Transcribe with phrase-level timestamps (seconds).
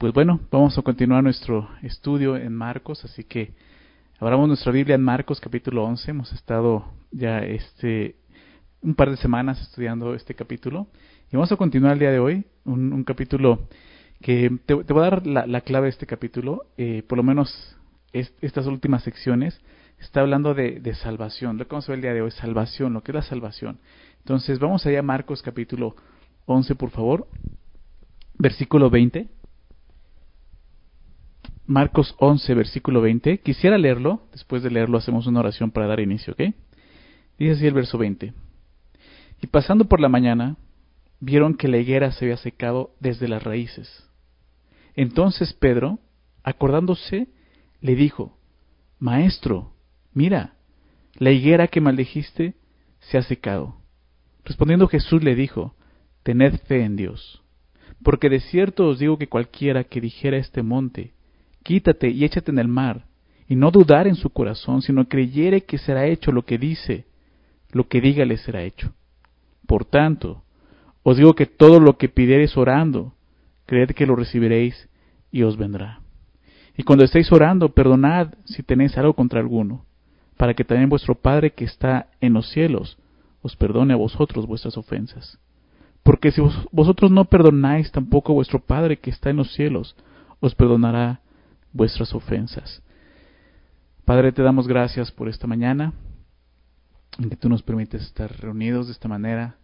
[0.00, 3.52] pues bueno, vamos a continuar nuestro estudio en Marcos, así que
[4.18, 6.10] abramos nuestra Biblia en Marcos capítulo 11.
[6.10, 8.16] Hemos estado ya este
[8.80, 10.86] un par de semanas estudiando este capítulo
[11.30, 13.68] y vamos a continuar el día de hoy, un, capítulo
[14.22, 17.76] que te, voy a dar la, clave de este capítulo, eh, por lo menos
[18.14, 19.60] estas últimas secciones,
[19.98, 21.58] está hablando de, de, salvación.
[21.58, 23.80] Lo que vamos a ver el día de hoy, salvación, lo que es la salvación.
[24.20, 25.94] Entonces vamos allá a Marcos capítulo
[26.46, 27.28] 11, por favor,
[28.38, 29.28] versículo 20.
[31.70, 33.38] Marcos 11, versículo 20.
[33.42, 34.22] Quisiera leerlo.
[34.32, 36.52] Después de leerlo hacemos una oración para dar inicio, ¿ok?
[37.38, 38.32] Dice así el verso 20.
[39.40, 40.56] Y pasando por la mañana,
[41.20, 44.04] vieron que la higuera se había secado desde las raíces.
[44.96, 46.00] Entonces Pedro,
[46.42, 47.28] acordándose,
[47.80, 48.36] le dijo,
[48.98, 49.72] Maestro,
[50.12, 50.54] mira,
[51.18, 52.54] la higuera que maldijiste
[52.98, 53.76] se ha secado.
[54.44, 55.76] Respondiendo Jesús le dijo,
[56.24, 57.44] Tened fe en Dios.
[58.02, 61.12] Porque de cierto os digo que cualquiera que dijera este monte,
[61.62, 63.04] quítate y échate en el mar,
[63.48, 67.06] y no dudar en su corazón, sino creyere que será hecho lo que dice,
[67.72, 68.92] lo que diga le será hecho.
[69.66, 70.42] Por tanto,
[71.02, 73.14] os digo que todo lo que pidiereis orando,
[73.66, 74.88] creed que lo recibiréis
[75.30, 76.00] y os vendrá.
[76.76, 79.84] Y cuando estéis orando, perdonad si tenéis algo contra alguno,
[80.36, 82.98] para que también vuestro Padre que está en los cielos
[83.42, 85.38] os perdone a vosotros vuestras ofensas.
[86.02, 86.40] Porque si
[86.72, 89.96] vosotros no perdonáis, tampoco vuestro Padre que está en los cielos
[90.40, 91.20] os perdonará
[91.72, 92.82] vuestras ofensas.
[94.04, 95.92] Padre, te damos gracias por esta mañana,
[97.18, 99.56] en que tú nos permites estar reunidos de esta manera.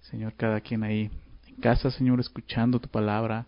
[0.00, 1.10] Señor, cada quien ahí
[1.48, 3.46] en casa, Señor, escuchando tu palabra,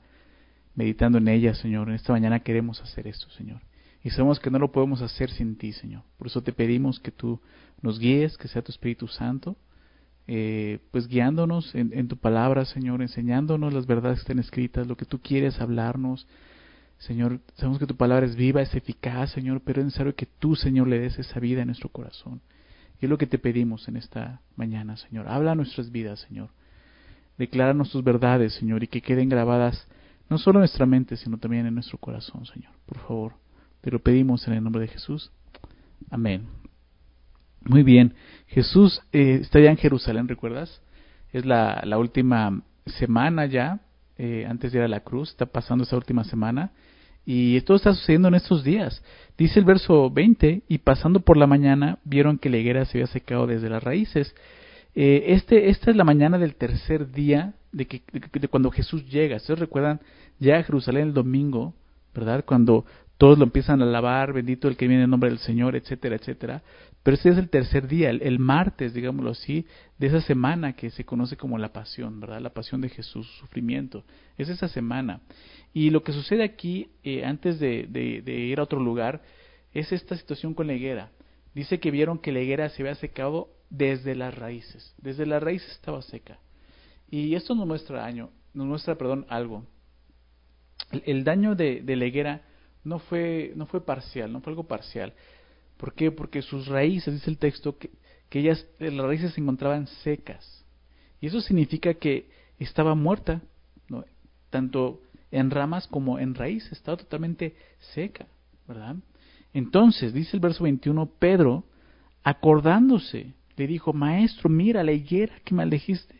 [0.75, 1.89] meditando en ella, Señor.
[1.89, 3.61] En esta mañana queremos hacer esto, Señor.
[4.03, 6.03] Y sabemos que no lo podemos hacer sin ti, Señor.
[6.19, 7.41] Por eso te pedimos que tú
[7.81, 9.57] nos guíes, que sea tu Espíritu Santo,
[10.27, 14.97] eh, pues guiándonos en, en, tu palabra, Señor, enseñándonos las verdades que están escritas, lo
[14.97, 16.27] que tú quieres hablarnos,
[17.07, 20.57] Señor, sabemos que tu palabra es viva, es eficaz, Señor, pero es necesario que tú,
[20.57, 22.41] Señor, le des esa vida a nuestro corazón.
[22.99, 25.29] Y es lo que te pedimos en esta mañana, Señor.
[25.29, 26.49] Habla nuestras vidas, Señor.
[27.37, 29.87] Decláranos tus verdades, Señor, y que queden grabadas
[30.31, 32.73] no solo en nuestra mente, sino también en nuestro corazón, Señor.
[32.87, 33.33] Por favor,
[33.83, 35.31] te lo pedimos en el nombre de Jesús.
[36.11, 36.47] Amén.
[37.67, 38.15] Muy bien.
[38.47, 40.81] Jesús eh, está ya en Jerusalén, ¿recuerdas?
[41.33, 43.81] Es la, la última semana ya,
[44.17, 45.31] eh, antes de ir a la cruz.
[45.31, 46.73] Está pasando esa última semana.
[47.27, 49.03] Y esto está sucediendo en estos días.
[49.39, 53.07] Dice el verso 20, y pasando por la mañana vieron que la higuera se había
[53.07, 54.35] secado desde las raíces.
[54.95, 58.03] Eh, este, esta es la mañana del tercer día de, que,
[58.33, 59.37] de, cuando Jesús llega.
[59.37, 60.01] ¿Ustedes recuerdan?
[60.39, 61.75] ya a Jerusalén el domingo,
[62.15, 62.45] ¿verdad?
[62.45, 62.85] Cuando
[63.19, 66.63] todos lo empiezan a alabar, bendito el que viene en nombre del Señor, etcétera, etcétera.
[67.03, 69.67] Pero este es el tercer día, el, martes, digámoslo así,
[69.99, 72.41] de esa semana que se conoce como la pasión, ¿verdad?
[72.41, 74.05] La pasión de Jesús, sufrimiento.
[74.37, 75.21] Es esa semana.
[75.73, 77.87] Y lo que sucede aquí, eh, antes de,
[78.27, 79.23] ir a otro lugar,
[79.73, 81.11] es esta situación con la higuera.
[81.55, 84.95] Dice que vieron que la higuera se había secado desde las raíces.
[84.97, 86.39] Desde las raíces estaba seca.
[87.11, 89.67] Y esto nos muestra, año, nos muestra perdón, algo.
[91.05, 92.43] El, daño de, de la higuera
[92.85, 95.13] no fue, no fue parcial, no fue algo parcial.
[95.77, 96.11] ¿Por qué?
[96.11, 97.91] Porque sus raíces, dice el texto, que,
[98.29, 100.65] que ellas, las raíces se encontraban secas.
[101.21, 102.29] Y eso significa que
[102.59, 103.41] estaba muerta,
[103.89, 104.05] ¿no?
[104.51, 105.01] tanto
[105.31, 107.57] en ramas como en raíz, estaba totalmente
[107.95, 108.27] seca,
[108.69, 108.97] ¿verdad?
[109.53, 111.65] Entonces, dice el verso 21, Pedro,
[112.23, 116.15] acordándose, le dijo, Maestro, mira, la higuera que maldijiste,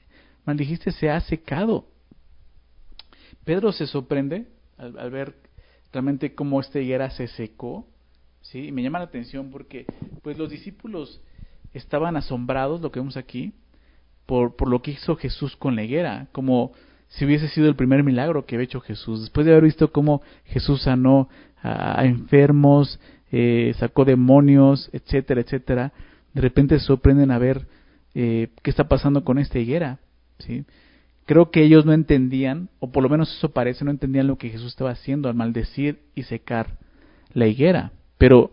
[0.45, 1.87] maldijiste se ha secado.
[3.45, 4.49] Pedro se sorprende
[4.79, 5.35] al ver
[5.95, 7.87] realmente cómo esta higuera se secó,
[8.43, 8.67] ¿sí?
[8.67, 9.87] Y me llama la atención porque
[10.23, 11.23] pues los discípulos
[11.73, 13.53] estaban asombrados, lo que vemos aquí,
[14.27, 16.73] por, por lo que hizo Jesús con la higuera, como
[17.09, 19.21] si hubiese sido el primer milagro que había hecho Jesús.
[19.21, 21.29] Después de haber visto cómo Jesús sanó
[21.63, 22.99] a, enfermos,
[23.31, 25.93] eh, sacó demonios, etcétera, etcétera,
[26.33, 27.67] de repente se sorprenden a ver
[28.15, 29.99] eh, qué está pasando con esta higuera,
[30.41, 30.65] ¿sí?
[31.27, 34.51] Creo que ellos no entendían, o por lo menos eso parece, no entendían lo que
[34.51, 36.79] Jesús estaba haciendo al maldecir y secar
[37.33, 37.93] la higuera.
[38.19, 38.53] Pero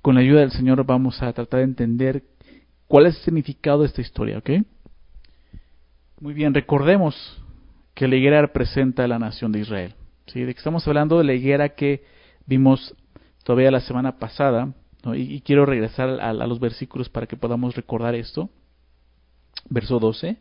[0.00, 2.22] con la ayuda del Señor vamos a tratar de entender
[2.86, 4.50] cuál es el significado de esta historia, ¿ok?
[6.20, 7.42] Muy bien, recordemos
[7.94, 9.94] que la higuera representa a la nación de Israel.
[10.26, 10.40] ¿sí?
[10.40, 12.04] De que estamos hablando de la higuera que
[12.46, 12.94] vimos
[13.42, 14.72] todavía la semana pasada,
[15.14, 18.48] y, quiero regresar a, a, los versículos para que podamos recordar esto.
[19.68, 20.38] Verso 12.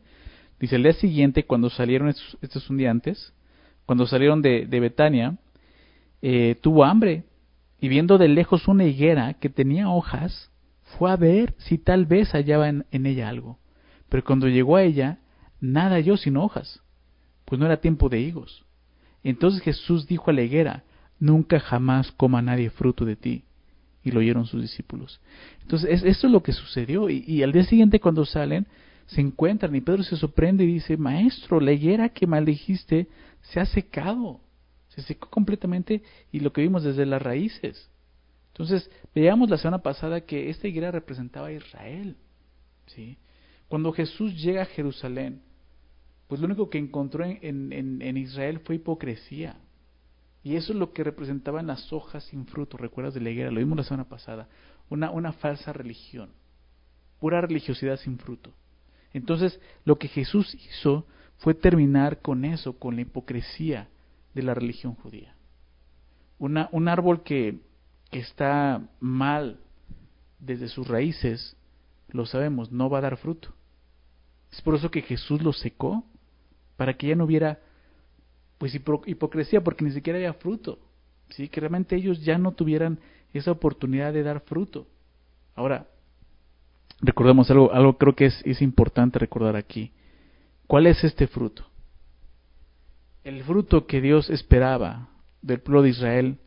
[0.63, 3.33] Dice, el día siguiente, cuando salieron estos, estos undiantes,
[3.86, 5.38] cuando salieron de, Betania,
[6.21, 7.25] eh, tuvo hambre
[7.81, 10.54] y viendo de lejos una higuera que tenía hojas,
[10.98, 13.60] fue a ver si tal vez hallaba en, ella algo.
[14.07, 15.19] Pero cuando llegó a ella,
[15.60, 16.81] nada halló sino hojas,
[17.44, 18.63] pues no era tiempo de higos.
[19.21, 20.86] Entonces Jesús dijo a la higuera,
[21.19, 23.44] nunca jamás coma nadie fruto de ti.
[24.01, 25.19] Y lo oyeron sus discípulos.
[25.62, 27.10] Entonces, es, esto es lo que sucedió.
[27.10, 28.65] Y, al día siguiente, cuando salen,
[29.08, 33.08] se encuentran y Pedro se sorprende y dice, Maestro, la higuera que maldijiste
[33.42, 34.40] se ha secado.
[34.90, 37.90] Se secó completamente y lo que vimos desde las raíces.
[38.50, 42.16] Entonces, veíamos la semana pasada que esta higuera representaba a Israel.
[42.88, 43.18] ¿sí?
[43.68, 45.42] Cuando Jesús llega a Jerusalén,
[46.28, 49.58] pues lo único que encontró en, en, en Israel fue hipocresía.
[50.44, 53.60] Y eso es lo que representaban las hojas sin fruto, recuerdas de la higuera, lo
[53.60, 54.50] vimos la semana pasada,
[54.90, 56.32] una, una falsa religión,
[57.20, 58.54] pura religiosidad sin fruto.
[59.13, 61.06] Entonces, lo que Jesús hizo
[61.38, 63.88] fue terminar con eso, con la hipocresía
[64.33, 65.36] de la religión judía.
[66.39, 67.60] Un árbol que,
[68.10, 69.60] que está mal
[70.39, 71.56] desde sus raíces,
[72.10, 73.54] lo sabemos, no va a dar fruto.
[74.51, 76.04] Es por eso que Jesús lo secó,
[76.75, 77.60] para que ya no hubiera
[78.57, 80.80] pues hipocresía porque ni siquiera había fruto,
[81.30, 81.50] ¿sí?
[81.50, 83.00] que realmente ellos ya no tuvieran
[83.33, 84.88] esa oportunidad de dar fruto.
[85.56, 85.88] Ahora,
[87.04, 89.92] recordemos algo, algo creo que es, es importante recordar aquí.
[90.66, 91.66] ¿Cuál es este fruto?
[93.24, 95.10] El fruto que Dios esperaba
[95.42, 96.38] del pueblo de Israel,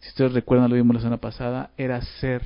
[0.00, 2.42] si ustedes recuerdan, lo vimos la semana pasada, era ser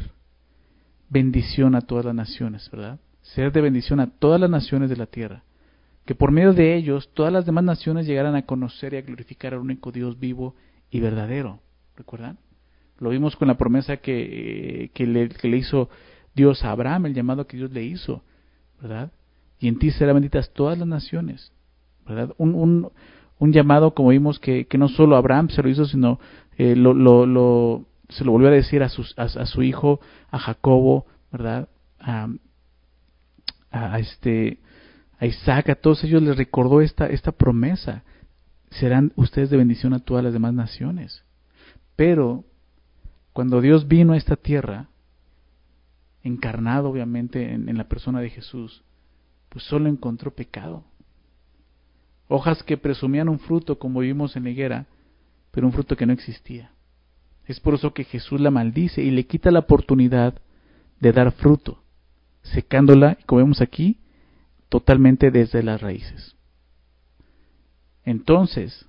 [1.08, 3.00] bendición a todas las naciones, ¿verdad?
[3.22, 5.42] Ser de bendición a todas las naciones de la tierra
[6.08, 9.52] que por medio de ellos todas las demás naciones llegaran a conocer y a glorificar
[9.52, 10.54] al único Dios vivo
[10.90, 11.60] y verdadero.
[11.98, 12.38] ¿Recuerdan?
[12.98, 15.90] Lo vimos con la promesa que, que, le, que le hizo
[16.34, 18.22] Dios a Abraham, el llamado que Dios le hizo,
[18.80, 19.12] ¿verdad?
[19.58, 21.52] Y en ti serán benditas todas las naciones,
[22.06, 22.34] ¿verdad?
[22.38, 22.90] Un, un,
[23.38, 26.20] un llamado, como vimos, que, que no solo Abraham se lo hizo, sino
[26.56, 30.38] eh, lo, lo, se lo volvió a decir a, sus, a, a su hijo, a
[30.38, 31.68] Jacobo, ¿verdad?
[32.00, 32.28] A,
[33.70, 34.58] a, este
[35.18, 38.04] a Isaac, a todos ellos les recordó esta, esta promesa.
[38.70, 41.24] Serán ustedes de bendición a todas las demás naciones.
[41.96, 42.44] Pero
[43.32, 44.88] cuando Dios vino a esta tierra,
[46.28, 48.82] encarnado obviamente en, la persona de Jesús,
[49.48, 50.84] pues solo encontró pecado.
[52.28, 54.86] Hojas que presumían un fruto, como vimos en la higuera,
[55.50, 56.70] pero un fruto que no existía.
[57.46, 60.34] Es por eso que Jesús la maldice y le quita la oportunidad
[61.00, 61.82] de dar fruto,
[62.42, 63.98] secándola, como vemos aquí,
[64.68, 66.36] totalmente desde las raíces.
[68.04, 68.86] Entonces,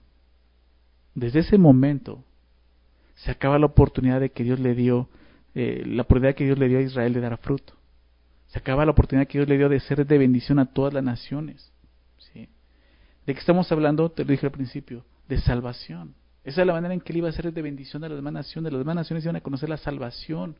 [1.16, 2.24] desde ese momento,
[3.16, 5.10] se acaba la oportunidad de que Dios le dio,
[5.56, 7.74] eh, la oportunidad que Dios le dio a Israel de dar fruto.
[8.48, 11.04] Se acaba la oportunidad que Dios le dio de ser de bendición a todas las
[11.04, 11.72] naciones.
[12.18, 12.50] ¿sí?
[13.26, 14.10] ¿De qué estamos hablando?
[14.10, 16.16] Te lo dije al principio, de salvación.
[16.44, 18.34] Esa es la manera en que él iba a ser de bendición a las demás
[18.34, 18.72] naciones.
[18.72, 20.56] Las demás naciones iban a conocer la salvación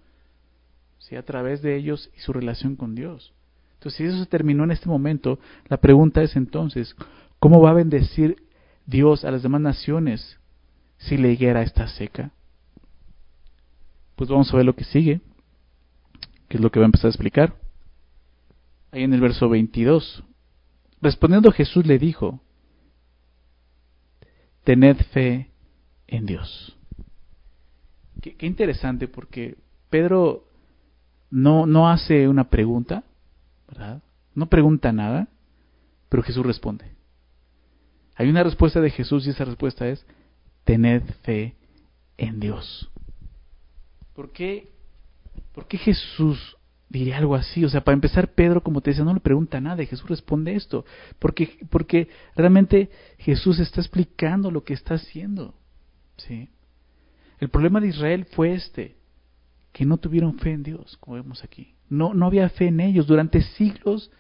[1.00, 1.16] ¿sí?
[1.16, 3.34] a través de ellos y su relación con Dios.
[3.74, 6.96] Entonces, si eso se terminó en este momento, la pregunta es entonces,
[7.40, 8.44] ¿cómo va a bendecir
[8.86, 10.38] Dios a las demás naciones
[10.98, 12.32] si la higuera está seca?
[14.20, 15.22] Pues vamos a ver lo que sigue,
[16.50, 17.56] que es lo que va a empezar a explicar.
[18.92, 20.26] Ahí en el verso 22.
[21.02, 22.42] Respondiendo Jesús le dijo,
[24.66, 25.52] tened fe
[26.08, 26.78] en Dios.
[28.22, 29.56] Qué, interesante porque
[29.90, 30.44] Pedro
[31.32, 33.06] no, no hace una pregunta,
[33.70, 34.02] ¿verdad?
[34.36, 35.30] No pregunta nada,
[36.10, 36.92] pero Jesús responde.
[38.16, 40.06] Hay una respuesta de Jesús y esa respuesta es,
[40.66, 41.56] tened fe
[42.18, 42.92] en Dios.
[44.20, 44.68] ¿Por qué,
[45.54, 46.58] ¿Por qué Jesús
[46.90, 47.64] diría algo así?
[47.64, 50.56] O sea, para empezar, Pedro, como te decía, no le pregunta nada y Jesús responde
[50.56, 50.84] esto.
[51.20, 55.54] Porque, porque realmente Jesús está explicando lo que está haciendo.
[56.18, 56.50] ¿sí?
[57.40, 58.98] El problema de Israel fue este,
[59.72, 61.76] que no tuvieron fe en Dios, como vemos aquí.
[61.88, 63.08] No, no había fe en ellos.
[63.08, 64.12] Durante siglos,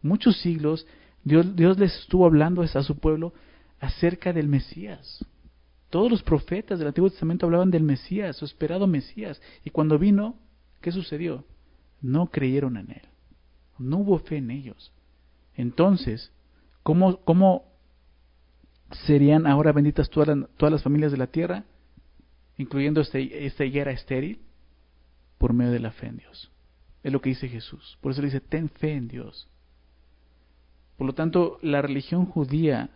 [0.00, 0.86] muchos siglos,
[1.24, 3.34] Dios, Dios les estuvo hablando a su pueblo
[3.80, 5.26] acerca del Mesías.
[5.90, 9.42] Todos los profetas del Antiguo Testamento hablaban del Mesías, su esperado Mesías.
[9.64, 10.36] Y cuando vino,
[10.80, 11.44] ¿qué sucedió?
[12.00, 13.02] No creyeron en él.
[13.78, 14.92] No hubo fe en ellos.
[15.54, 16.32] Entonces,
[16.84, 17.64] ¿cómo,
[19.04, 21.64] serían ahora benditas todas las, todas las familias de la tierra,
[22.56, 24.40] incluyendo este, esta higuera estéril?
[25.38, 26.52] Por medio de la fe en Dios.
[27.02, 27.98] Es lo que dice Jesús.
[28.00, 29.48] Por eso le dice, ten fe en Dios.
[30.96, 32.90] Por lo tanto, la religión judía,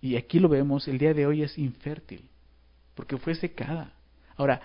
[0.00, 2.28] y aquí lo vemos, el día de hoy es infértil,
[2.94, 3.92] porque fue secada.
[4.36, 4.60] Ahora,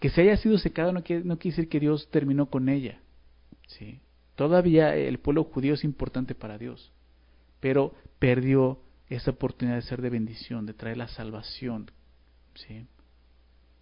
[0.00, 3.00] que se haya sido secada no quiere, no quiere decir que Dios terminó con ella.
[3.68, 4.00] ¿sí?
[4.34, 6.92] Todavía el pueblo judío es importante para Dios,
[7.60, 11.90] pero perdió esa oportunidad de ser de bendición, de traer la salvación.
[12.54, 12.86] ¿sí?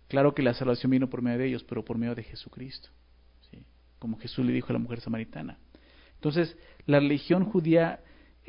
[0.09, 2.90] Claro que la salvación vino por medio de ellos, pero por medio de Jesucristo
[4.00, 5.59] como Jesús le dijo a la mujer samaritana.
[6.14, 8.00] Entonces, la religión judía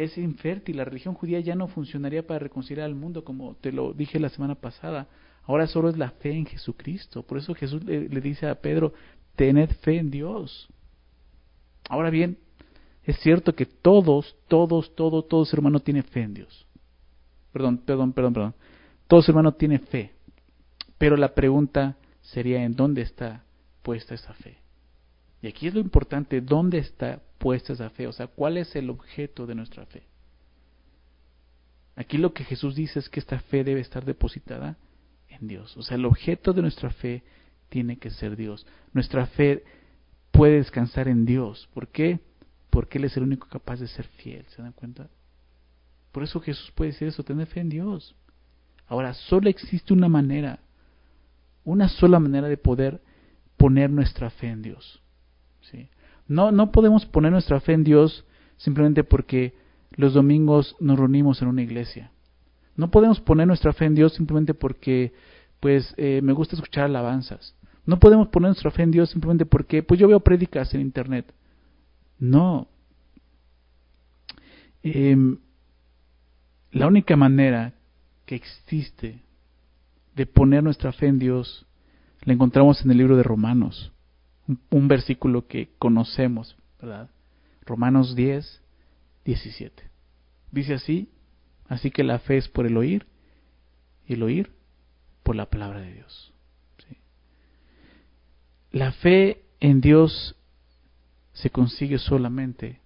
[0.04, 0.78] es infértil.
[0.78, 4.30] La religión judía ya no funcionaría para reconciliar al mundo, como te lo dije la
[4.30, 5.08] semana pasada.
[5.44, 7.24] Ahora solo es la fe en Jesucristo.
[7.24, 8.94] Por eso Jesús le, dice a Pedro,
[9.36, 10.70] tened fe en Dios.
[11.90, 12.38] Ahora bien,
[13.04, 16.68] es cierto que todos, todos, todo, todo ser humano tiene fe en Dios.
[17.52, 18.54] Perdón, perdón, perdón, perdón.
[19.08, 20.14] Todo ser humano tiene fe.
[20.98, 23.44] Pero la pregunta sería en dónde está
[23.82, 24.61] puesta esa fe.
[25.42, 28.08] Y aquí es lo importante, ¿dónde está puesta esa fe?
[28.08, 30.04] O sea, ¿cuál es el objeto de nuestra fe?
[31.96, 34.78] Aquí lo que Jesús dice es que esta fe debe estar depositada
[35.30, 35.76] en Dios.
[35.78, 37.24] O sea, el objeto de nuestra fe
[37.70, 38.66] tiene que ser Dios.
[38.94, 39.64] Nuestra fe
[40.32, 41.70] puede descansar en Dios.
[41.74, 42.20] ¿Por qué?
[42.70, 44.46] Porque Él es el único capaz de ser fiel.
[44.50, 45.10] ¿Se dan cuenta?
[46.12, 48.16] Por eso Jesús puede decir eso, tener fe en Dios.
[48.88, 50.60] Ahora, solo existe una manera,
[51.64, 53.02] una sola manera de poder
[53.58, 55.02] poner nuestra fe en Dios.
[56.28, 58.26] No, no podemos poner nuestra fe en Dios
[58.58, 59.54] simplemente porque
[59.92, 62.12] los domingos nos reunimos en una iglesia.
[62.76, 65.14] No podemos poner nuestra fe en Dios simplemente porque
[65.60, 67.56] pues eh, me gusta escuchar alabanzas.
[67.86, 71.34] No podemos poner nuestra fe en Dios simplemente porque pues yo veo prédicas en internet.
[72.18, 72.68] No.
[74.84, 75.38] Em,
[76.72, 77.74] la única manera
[78.26, 79.20] que existe
[80.16, 81.66] de poner nuestra fe en Dios
[82.24, 83.92] la encontramos en el libro de Romanos
[84.70, 87.10] un, versículo que conocemos, ¿verdad?
[87.66, 88.62] Romanos 10,
[89.26, 89.84] 17.
[90.52, 91.10] Dice así,
[91.68, 93.06] así que la fe es por el oír
[94.08, 94.52] y el oír
[95.24, 96.34] por la palabra de Dios.
[98.72, 100.36] La fe en Dios
[101.34, 102.80] se consigue solamente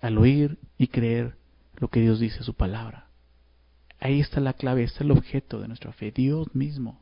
[0.00, 1.36] al oír y creer
[1.76, 3.08] lo que Dios dice su palabra.
[4.00, 7.00] Ahí está la clave, está el objeto de nuestra fe, Dios mismo.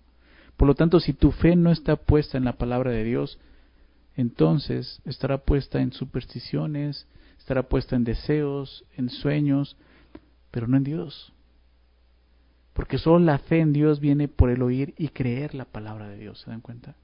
[0.57, 3.39] Por lo tanto, si tu fe no está puesta en la palabra de Dios,
[4.17, 7.07] entonces estará puesta en supersticiones,
[7.39, 9.77] estará puesta en deseos, en sueños,
[10.51, 11.33] pero no en Dios.
[12.73, 16.19] Porque solo la fe en Dios viene por el oír y creer la palabra de
[16.19, 16.95] Dios, ¿se dan cuenta?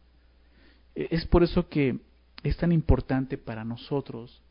[0.94, 1.98] E, es por eso que
[2.42, 4.42] es tan importante para nosotros,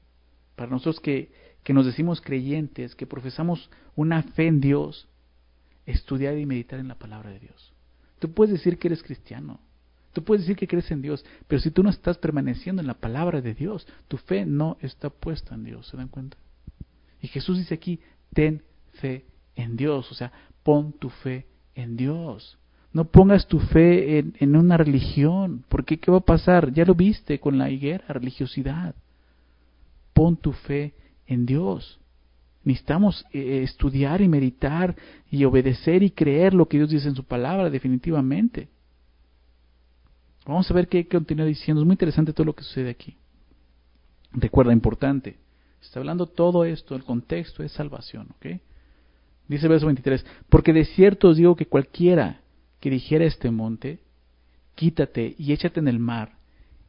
[0.56, 1.32] para nosotros que,
[1.64, 5.08] que nos decimos creyentes, que profesamos una fe en Dios,
[5.86, 7.74] estudiar y meditar en la palabra de Dios.
[8.20, 9.60] Tú puedes decir que eres cristiano,
[10.18, 12.96] Tú puedes decir que crees en Dios, pero si tú no estás permaneciendo en la
[12.96, 16.38] palabra de Dios, tu fe no está puesta en Dios, ¿se dan cuenta?
[17.22, 18.00] Y Jesús dice aquí,
[18.34, 20.32] ten fe en Dios, o sea,
[20.64, 21.46] pon tu fe
[21.76, 22.58] en Dios.
[22.94, 26.74] No pongas tu fe en, una religión, porque ¿qué va a pasar?
[26.74, 28.96] Ya lo viste con la higuera, religiosidad.
[30.14, 30.96] Pon tu fe
[31.28, 32.00] en Dios.
[32.64, 34.96] Necesitamos eh, estudiar y meditar
[35.30, 38.70] y obedecer y creer lo que Dios dice en su palabra, definitivamente.
[40.48, 41.82] Vamos a ver qué continúa diciendo.
[41.82, 43.18] Es muy interesante todo lo que sucede aquí.
[44.32, 45.38] Recuerda, importante.
[45.82, 48.60] Está hablando todo esto, el contexto es salvación, ¿ok?
[49.48, 52.42] Dice el verso 23, porque de cierto os digo que cualquiera
[52.80, 54.00] que dijera este monte,
[54.76, 56.38] quítate y échate en el mar,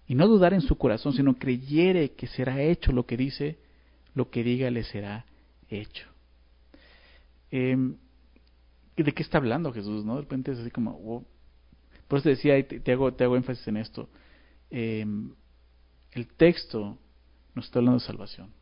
[0.06, 3.58] y no dudar en su corazón, sino creyere que será hecho lo que dice,
[4.14, 5.26] lo que diga le será
[5.68, 6.08] hecho.
[7.50, 7.96] Em,
[8.96, 10.04] ¿De qué está hablando Jesús?
[10.04, 10.16] ¿no?
[10.16, 11.24] De repente es así como,
[12.08, 14.08] por eso decía, y te, hago, te hago énfasis en esto,
[14.70, 15.30] em,
[16.12, 16.98] el texto
[17.54, 18.58] nos está hablando de salvación.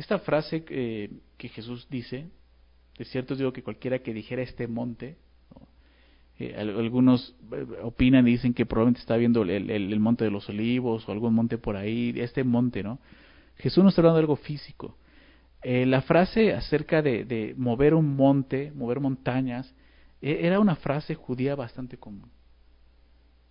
[0.00, 2.26] Esta frase eh, que Jesús dice,
[2.96, 5.18] de cierto digo que cualquiera que dijera este monte,
[6.38, 11.06] eh, algunos eh, opinan y dicen que probablemente está viendo el, monte de los olivos
[11.06, 12.98] o algún monte por ahí, este monte, ¿no?
[13.56, 14.96] Jesús nos está hablando de algo físico.
[15.62, 19.74] la frase acerca de, mover un monte, mover montañas,
[20.20, 22.30] era una frase judía bastante común.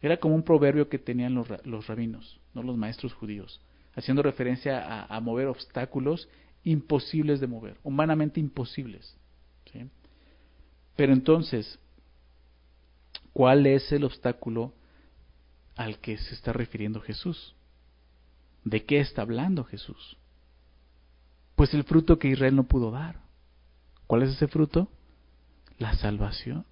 [0.02, 3.62] Era como un proverbio que tenían los, los rabinos, no los maestros judíos,
[3.96, 6.30] haciendo referencia a, mover obstáculos
[6.64, 9.16] imposibles de mover, humanamente imposibles.
[10.96, 11.80] Pero entonces,
[13.34, 14.74] ¿cuál es el obstáculo
[15.76, 17.56] al que se está refiriendo Jesús?
[18.64, 20.18] ¿De qué está hablando Jesús?
[21.56, 23.22] Pues el fruto que Israel no pudo dar.
[24.08, 24.90] ¿Cuál es ese fruto?
[25.79, 26.65] La salvación,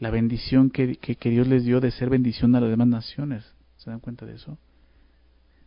[0.00, 3.44] la bendición que, que, Dios les dio de ser bendición a las demás naciones.
[3.76, 4.58] ¿Se dan cuenta de eso?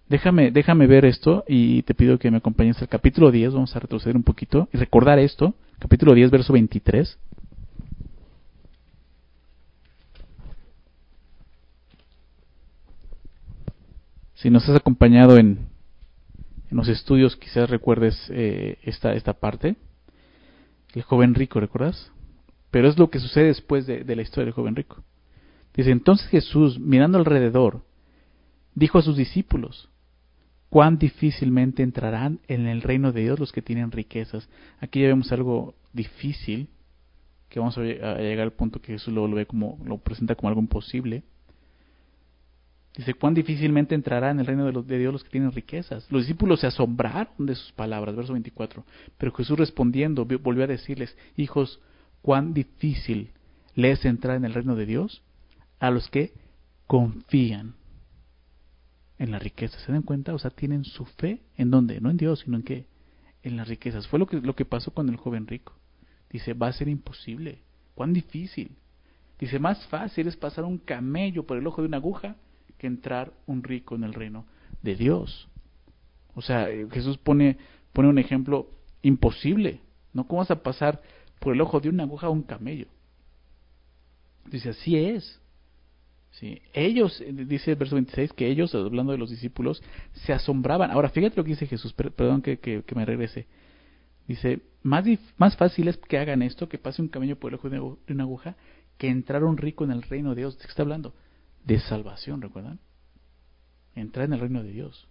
[0.09, 3.79] Déjame, déjame ver esto y te pido que me acompañes al capítulo 10, vamos a
[3.79, 7.17] retroceder un poquito y recordar esto, capítulo 10, verso 23.
[14.33, 15.67] Si nos has acompañado en,
[16.71, 19.75] en los estudios, quizás recuerdes eh, esta, esta parte.
[20.95, 22.11] El joven rico, ¿recuerdas?
[22.71, 25.03] Pero es lo que sucede después de, la historia del joven rico.
[25.75, 27.83] Dice, entonces Jesús, mirando alrededor,
[28.73, 29.89] dijo a sus discípulos,
[30.69, 34.49] cuán difícilmente entrarán en el reino de Dios los que tienen riquezas.
[34.79, 36.69] Aquí ya vemos algo difícil,
[37.49, 40.61] que vamos a llegar al punto que Jesús lo, ve como, lo presenta como algo
[40.61, 41.23] imposible.
[42.95, 46.09] Dice, cuán difícilmente entrará en el reino de, de, Dios los que tienen riquezas.
[46.09, 48.85] Los discípulos se asombraron de sus palabras, verso 24.
[49.17, 51.81] Pero Jesús respondiendo volvió a decirles, hijos,
[52.21, 53.31] cuán difícil
[53.75, 55.23] le es entrar en el reino de Dios
[55.79, 56.33] a los que
[56.87, 57.75] confían
[59.17, 59.79] en la riqueza.
[59.79, 60.33] ¿Se dan cuenta?
[60.33, 62.01] O sea, tienen su fe en dónde?
[62.01, 62.85] No en Dios, sino en qué?
[63.43, 64.07] En las riquezas.
[64.07, 65.73] Fue lo que, lo que pasó con el joven rico.
[66.29, 67.59] Dice, va a ser imposible.
[67.93, 68.77] ¿Cuán difícil?
[69.39, 72.35] Dice, más fácil es pasar un camello por el ojo de una aguja
[72.77, 74.45] que entrar un rico en el reino
[74.81, 75.47] de Dios.
[76.33, 77.57] O sea, eh, Jesús pone,
[77.93, 78.69] pone un ejemplo
[79.01, 79.81] imposible.
[80.13, 80.27] ¿No?
[80.27, 81.01] ¿Cómo vas a pasar
[81.41, 82.87] por el ojo de una aguja a un camello?
[84.49, 85.41] Dice, así es.
[86.31, 86.61] ¿Sí?
[86.73, 89.83] Ellos, eh, dice el verso 26, que ellos, hablando de los discípulos,
[90.13, 90.89] se asombraban.
[90.91, 93.47] Ahora, fíjate lo que dice Jesús, perdón que, que, me regrese.
[94.25, 95.05] Dice, más,
[95.37, 98.23] más fácil es que hagan esto, que pase un camello por el ojo de una
[98.23, 98.55] aguja,
[98.97, 100.57] que entrar un rico en el reino de Dios.
[100.57, 101.13] ¿De qué está hablando?
[101.65, 102.79] de salvación, ¿recuerdan?
[103.95, 105.07] Entrar en el reino de Dios.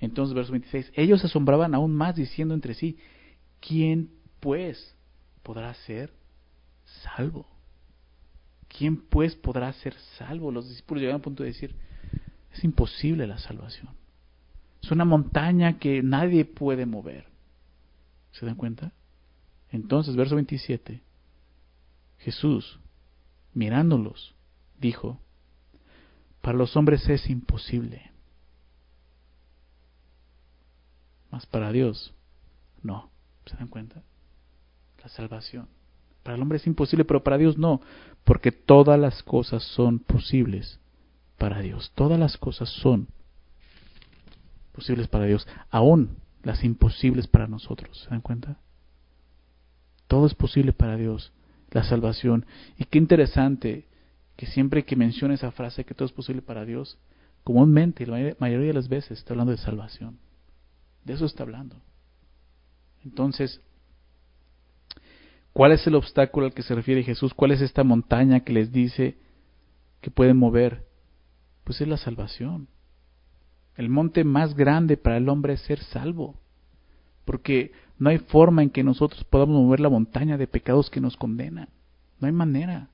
[0.00, 2.98] Entonces, verso 26, ellos se asombraban aún más diciendo entre sí,
[3.60, 4.93] ¿quién pues
[5.44, 6.12] podrá ser
[7.04, 7.46] salvo?
[8.66, 10.50] ¿Quién pues podrá ser salvo?
[10.50, 11.76] Los discípulos llegaron al punto de decir,
[12.52, 13.90] es imposible la salvación.
[14.82, 17.26] Es una montaña que nadie puede mover.
[18.32, 18.92] ¿Se dan cuenta?
[19.70, 21.00] Entonces, verso 27,
[22.18, 22.80] Jesús,
[23.52, 24.34] mirándolos,
[24.80, 25.20] dijo,
[26.40, 28.10] para los hombres es imposible.
[31.30, 32.12] Mas para Dios,
[32.82, 33.10] no.
[33.46, 34.02] ¿Se dan cuenta?
[35.04, 35.68] La salvación.
[36.22, 37.82] Para el hombre es imposible, pero para Dios no.
[38.24, 40.80] Porque todas las cosas son posibles
[41.36, 41.92] para Dios.
[41.94, 43.08] Todas las cosas son
[44.72, 45.46] posibles para Dios.
[45.70, 48.00] Aún las imposibles para nosotros.
[48.00, 48.56] ¿Se dan cuenta?
[50.08, 51.32] Todo es posible para Dios.
[51.70, 52.46] La salvación.
[52.78, 53.86] Y qué interesante
[54.36, 56.98] que siempre que menciona esa frase que todo es posible para Dios,
[57.44, 60.18] comúnmente, la mayoría de las veces, está hablando de salvación.
[61.04, 61.76] De eso está hablando.
[63.04, 63.60] Entonces,
[65.54, 67.32] ¿cuál es el obstáculo al que se refiere Jesús?
[67.32, 69.16] ¿Cuál es esta montaña que les dice
[70.02, 70.84] que pueden mover?
[71.64, 72.68] Pues es la salvación.
[73.76, 76.34] El monte más grande para el hombre es ser salvo.
[77.24, 81.16] Porque no hay forma en que nosotros podamos mover la montaña de pecados que nos
[81.16, 81.70] condenan.
[82.20, 82.90] No hay manera.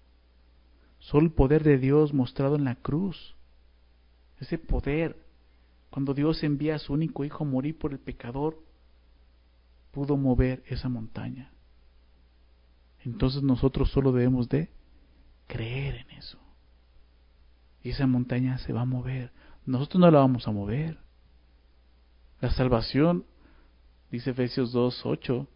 [0.99, 3.35] Solo el poder de Dios mostrado en la cruz.
[4.39, 5.17] Ese poder,
[5.91, 8.63] cuando Dios envía a su único hijo a morir por el pecador,
[9.91, 11.51] pudo mover esa montaña.
[13.05, 14.71] Entonces nosotros solo debemos de
[15.47, 16.39] creer en eso.
[17.83, 19.33] Y esa montaña se va a mover.
[19.65, 20.99] Nosotros no la vamos a mover.
[22.41, 23.25] La salvación,
[24.11, 25.49] dice Efesios 2, 8,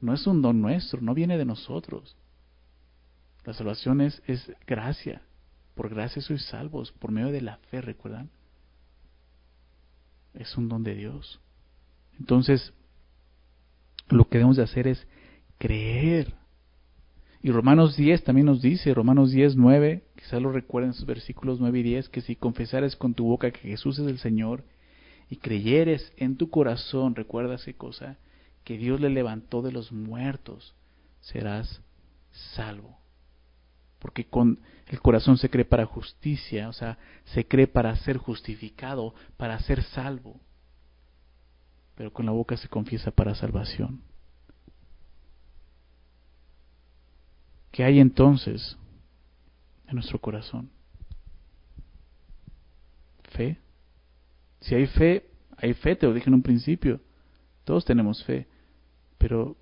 [0.00, 2.16] no es un don nuestro, no viene de nosotros.
[3.44, 4.22] La salvación es,
[4.66, 5.22] gracia.
[5.74, 8.30] Por gracia sois salvos, por medio de la fe, ¿recuerdan?
[10.34, 11.40] Es un don de Dios.
[12.18, 12.72] Entonces,
[14.08, 15.06] lo que debemos de hacer es
[15.58, 16.34] creer.
[17.42, 21.80] Y Romanos 10 también nos dice, Romanos 10, 9, quizás lo recuerden sus versículos 9
[21.80, 24.64] y 10, que si confesares con tu boca que Jesús es el Señor
[25.28, 28.16] y creyeres en tu corazón, recuerda esa cosa,
[28.62, 30.74] que Dios le levantó de los muertos,
[31.20, 31.82] serás
[32.54, 33.02] salvo
[34.02, 39.14] porque con el corazón se cree para justicia, o sea, se cree para ser justificado,
[39.36, 40.40] para ser salvo,
[41.94, 44.02] pero con la boca se confiesa para salvación.
[47.72, 48.76] ¿Qué hay entonces
[49.88, 50.70] en nuestro corazón?
[53.32, 53.58] Fe.
[54.60, 57.00] Si hay fe, hay fe, te lo dije en un principio.
[57.64, 58.46] Todos tenemos fe.
[59.18, 59.56] Pero,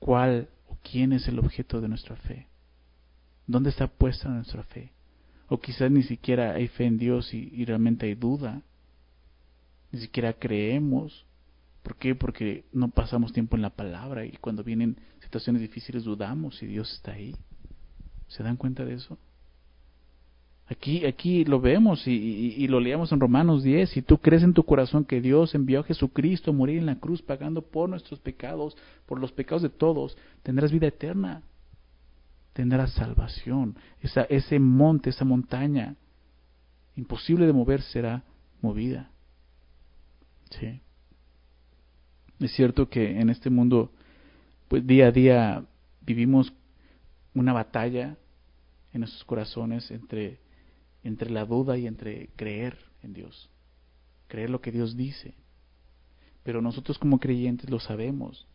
[0.00, 2.48] ¿cuál o quién es el objeto de nuestra fe?
[3.46, 4.90] ¿Dónde está puesta nuestra fe?
[5.48, 8.62] O quizás ni siquiera hay fe en Dios y, realmente hay duda.
[9.92, 11.24] Ni siquiera creemos.
[11.86, 12.16] ¿Por qué?
[12.16, 16.92] Porque no pasamos tiempo en la palabra y cuando vienen situaciones difíciles dudamos si Dios
[16.92, 17.36] está ahí.
[18.26, 19.16] ¿Se dan cuenta de eso?
[20.66, 23.88] Aquí, aquí lo vemos y, lo leemos en Romanos 10.
[23.90, 26.98] Si tú crees en tu corazón que Dios envió a Jesucristo a morir en la
[26.98, 31.44] cruz pagando por nuestros pecados, por los pecados de todos, tendrás vida eterna
[32.52, 33.76] tendrá salvación.
[34.00, 35.94] Esa, ese monte, esa montaña,
[36.96, 38.24] imposible de mover, será
[38.60, 39.12] movida.
[40.50, 40.80] Sí.
[42.40, 43.92] Es cierto que en este mundo,
[44.68, 45.64] pues día a día
[46.02, 46.52] vivimos
[47.34, 48.16] una batalla
[48.92, 50.40] en nuestros corazones entre,
[51.02, 53.50] entre la duda y entre creer en Dios.
[54.28, 55.34] creer lo que Dios dice.
[56.42, 58.46] Pero nosotros como creyentes lo sabemos.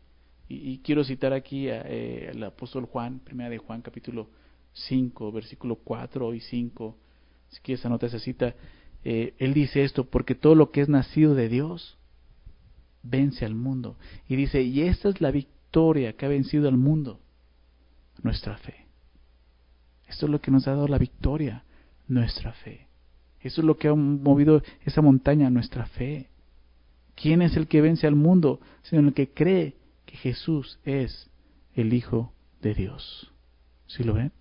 [0.50, 4.30] Y, quiero citar aquí eh, al apóstol Juan, primera de Juan capítulo
[4.74, 6.98] 5, versículo 4 y 5.
[7.52, 8.54] Si quieres anotar esa cita,
[9.06, 11.98] eh, él dice esto, porque todo lo que es nacido de Dios
[13.04, 13.98] vence al mundo.
[14.28, 17.20] Y dice, y esta es la victoria que ha vencido al mundo,
[18.22, 18.86] nuestra fe.
[20.08, 21.64] Esto es lo que nos ha dado la victoria,
[22.08, 22.88] nuestra fe.
[23.40, 26.30] Eso es lo que ha movido esa montaña, nuestra fe.
[27.16, 28.60] ¿Quién es el que vence al mundo?
[28.84, 31.30] Sino el que cree que Jesús es
[31.76, 33.32] el Hijo de Dios.
[33.88, 34.32] ¿Sí lo ven?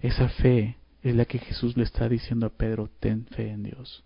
[0.00, 4.04] Esa fe es la que Jesús le está diciendo a Pedro, ten fe en Dios.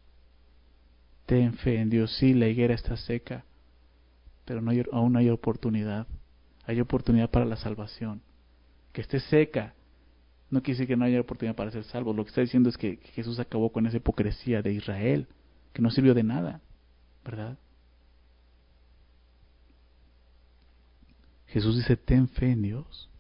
[1.26, 2.14] Ten fe en Dios.
[2.18, 3.44] Sí, la higuera está seca,
[4.44, 6.06] pero no hay, aún hay oportunidad.
[6.66, 8.22] Hay oportunidad para la salvación.
[8.92, 9.74] Que esté seca
[10.54, 12.12] no quiere decir que no haya oportunidad para ser salvo.
[12.12, 15.26] Lo que está diciendo es que Jesús acabó con esa hipocresía de Israel,
[15.72, 16.60] que no sirvió de nada,
[17.24, 17.58] ¿verdad?
[21.48, 23.10] Jesús dice, ten fe en Dios.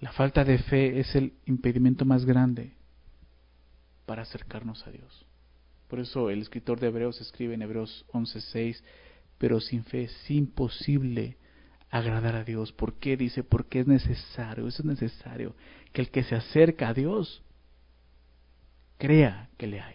[0.00, 2.74] La falta de fe es el impedimento más grande
[4.04, 5.26] para acercarnos a Dios.
[5.94, 8.82] Por eso el escritor de Hebreos escribe en Hebreos 11:6,
[9.38, 11.36] pero sin fe es imposible
[11.88, 12.72] agradar a Dios.
[12.72, 13.16] ¿Por qué?
[13.16, 15.54] Dice, porque es necesario, eso es necesario,
[15.92, 17.44] que el que se acerca a Dios
[18.98, 19.94] crea que le hay.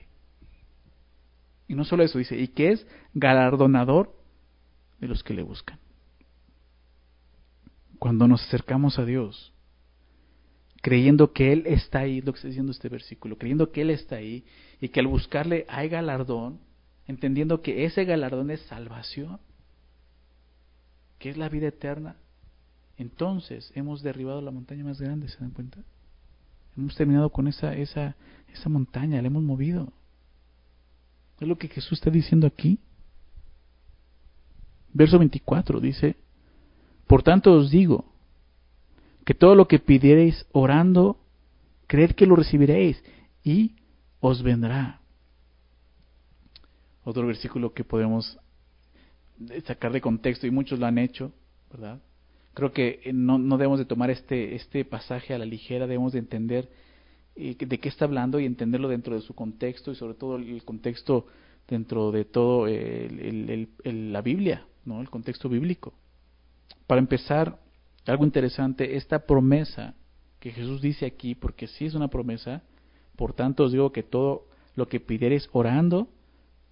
[1.67, 4.15] Y no solo eso, dice, y que es galardonador
[5.01, 5.79] de los que le buscan.
[7.97, 9.51] Cuando nos acercamos a Dios,
[10.81, 14.15] creyendo que Él está ahí, lo que está diciendo este versículo, creyendo que Él está
[14.15, 14.45] ahí
[14.79, 16.59] y que al buscarle hay galardón,
[17.07, 19.39] entendiendo que ese galardón es salvación,
[21.17, 22.15] que es la vida eterna,
[22.97, 25.79] entonces hemos derribado la montaña más grande, ¿se dan cuenta?
[26.77, 28.15] Hemos terminado con esa, esa,
[28.53, 29.91] esa montaña, la hemos movido.
[31.39, 32.79] Es lo que Jesús está diciendo aquí.
[34.93, 36.15] Verso 24 dice,
[37.07, 38.08] Por tanto os digo,
[39.29, 41.19] que todo lo que pidiereis orando,
[41.85, 42.99] creed que lo recibiréis
[43.43, 43.75] y
[44.19, 45.01] os vendrá.
[47.03, 48.39] Otro versículo que podemos
[49.67, 51.31] sacar de contexto y muchos lo han hecho,
[51.71, 52.01] ¿verdad?
[52.55, 56.19] Creo que no, no debemos de tomar este, este pasaje a la ligera, debemos de
[56.19, 56.67] entender
[57.35, 60.63] eh, de qué está hablando y entenderlo dentro de su contexto y sobre todo el
[60.63, 61.27] contexto
[61.67, 65.01] dentro de todo la Biblia, ¿no?
[65.01, 65.93] El contexto bíblico.
[66.87, 67.59] Para empezar,
[68.05, 69.93] algo interesante, esta promesa
[70.39, 72.63] que Jesús dice aquí, porque sí es una promesa,
[73.15, 76.07] por tanto os digo que todo lo que pidiereis orando,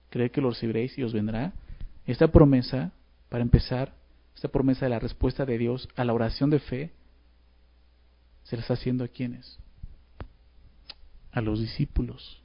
[0.10, 1.54] creed que lo recibiréis y os vendrá.
[2.06, 2.94] Esta promesa,
[3.30, 3.94] para empezar,
[4.34, 6.94] esta promesa de la respuesta de Dios a la oración de fe,
[8.44, 9.60] se la está haciendo a quienes?
[11.32, 12.42] A los discípulos,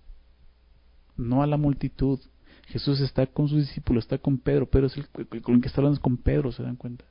[1.17, 2.19] no a la multitud.
[2.67, 5.09] Jesús está con sus discípulos, está con Pedro, Pedro es el,
[5.43, 7.05] con el que está hablando con Pedro, ¿se dan cuenta?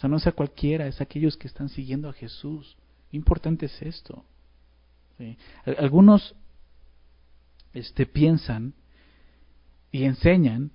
[0.00, 2.74] O sea, no es a cualquiera, es aquellos que están siguiendo a Jesús.
[3.12, 4.24] importante es esto.
[5.76, 6.34] Algunos
[7.74, 8.72] este, piensan
[9.92, 10.70] y enseñan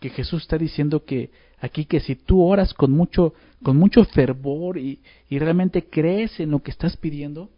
[0.00, 4.78] que Jesús está diciendo que aquí que si tú oras con mucho, con mucho fervor
[4.78, 7.50] y, y realmente crees en lo que estás pidiendo,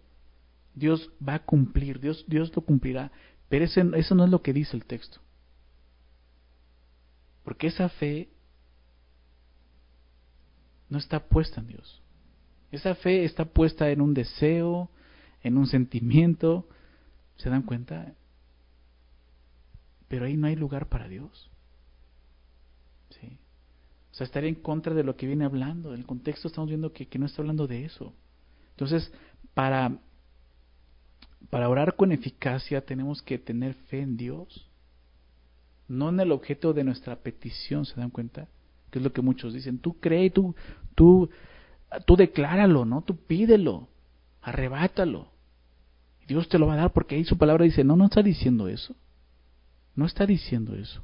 [0.74, 3.12] Dios va a cumplir, Dios, Dios lo cumplirá.
[3.48, 5.20] Pero eso no es lo que dice el texto.
[7.44, 8.30] Porque esa fe
[10.88, 12.02] no está puesta en Dios.
[12.70, 14.90] Esa fe está puesta en un deseo,
[15.42, 16.68] en un sentimiento.
[17.36, 18.14] ¿Se dan cuenta?
[20.08, 21.50] Pero ahí no hay lugar para Dios.
[23.10, 23.38] ¿Sí?
[24.12, 25.94] O sea, estaría en contra de lo que viene hablando.
[25.94, 28.12] En el contexto estamos viendo que, que no está hablando de eso.
[28.70, 29.12] Entonces,
[29.54, 29.98] para,
[31.50, 34.68] para orar con eficacia tenemos que tener fe en Dios.
[35.86, 38.48] No en el objeto de nuestra petición, ¿se dan cuenta?
[38.90, 39.78] Que es lo que muchos dicen.
[39.78, 40.54] Tú cree, tú,
[40.94, 41.30] tú,
[42.06, 43.02] tú decláralo, ¿no?
[43.02, 43.88] Tú pídelo,
[44.42, 45.30] arrebátalo.
[46.26, 48.68] Dios te lo va a dar porque ahí su palabra dice, no, no está diciendo
[48.68, 48.94] eso.
[49.94, 51.02] No está diciendo eso.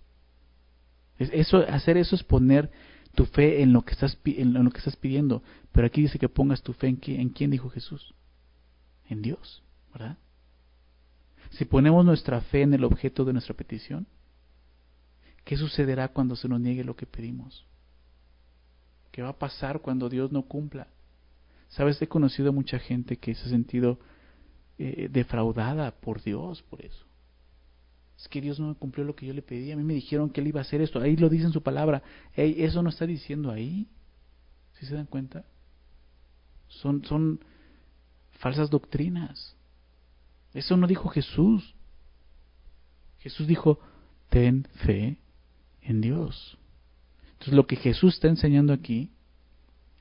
[1.19, 2.71] Eso, hacer eso es poner
[3.15, 5.43] tu fe en lo que estás, en lo que estás pidiendo.
[5.73, 8.15] Pero aquí dice que pongas tu fe en, en quién dijo Jesús.
[9.09, 10.19] En Dios, ¿verdad?
[11.51, 14.07] Si ponemos nuestra fe en el objeto de nuestra petición,
[15.45, 17.67] ¿qué sucederá cuando se nos niegue lo que pedimos?
[19.15, 20.89] ¿Qué va a pasar cuando Dios no cumpla?
[21.69, 24.01] Sabes, he conocido a mucha gente que se ha sentido
[24.77, 27.07] eh, defraudada por Dios por eso.
[28.19, 29.71] Es que Dios no me cumplió lo que yo le pedí.
[29.71, 30.99] A mí me dijeron que Él iba a hacer esto.
[30.99, 32.03] Ahí lo dice en su palabra.
[32.35, 33.87] eso no está diciendo ahí.
[34.81, 35.45] ¿Sí se dan cuenta?
[36.67, 37.39] Son, son
[38.41, 39.55] falsas doctrinas.
[40.55, 41.77] Eso no dijo Jesús.
[43.21, 43.79] Jesús dijo,
[44.29, 45.19] ten fe
[45.83, 46.59] en Dios.
[47.45, 49.11] Entonces lo que Jesús está enseñando aquí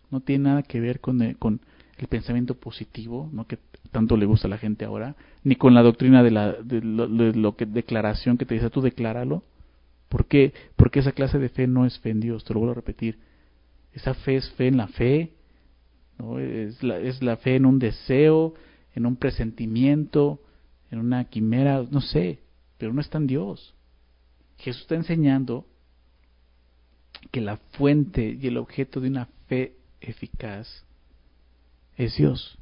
[0.10, 1.60] no tiene nada que ver con el, con
[1.98, 3.48] el pensamiento positivo, ¿no?
[3.48, 3.60] que
[3.92, 7.66] tanto le gusta a la gente ahora, ni con la doctrina de, la, de que
[7.66, 9.44] declaración que te dice, tú decláralo.
[10.08, 10.54] ¿Por qué?
[10.78, 13.20] Porque esa clase de fe no es fe en Dios, te lo vuelvo a repetir.
[13.92, 15.34] Esa fe es fe en la fe,
[16.18, 16.40] ¿no?
[16.40, 18.54] es, la, es la fe en un deseo,
[18.96, 20.40] en un presentimiento,
[20.92, 22.40] en una quimera, no sé,
[22.78, 23.76] pero no está en Dios.
[24.60, 25.66] Jesús está enseñando
[27.32, 30.86] que la fuente y el objeto de una fe eficaz
[31.98, 32.58] es Dios.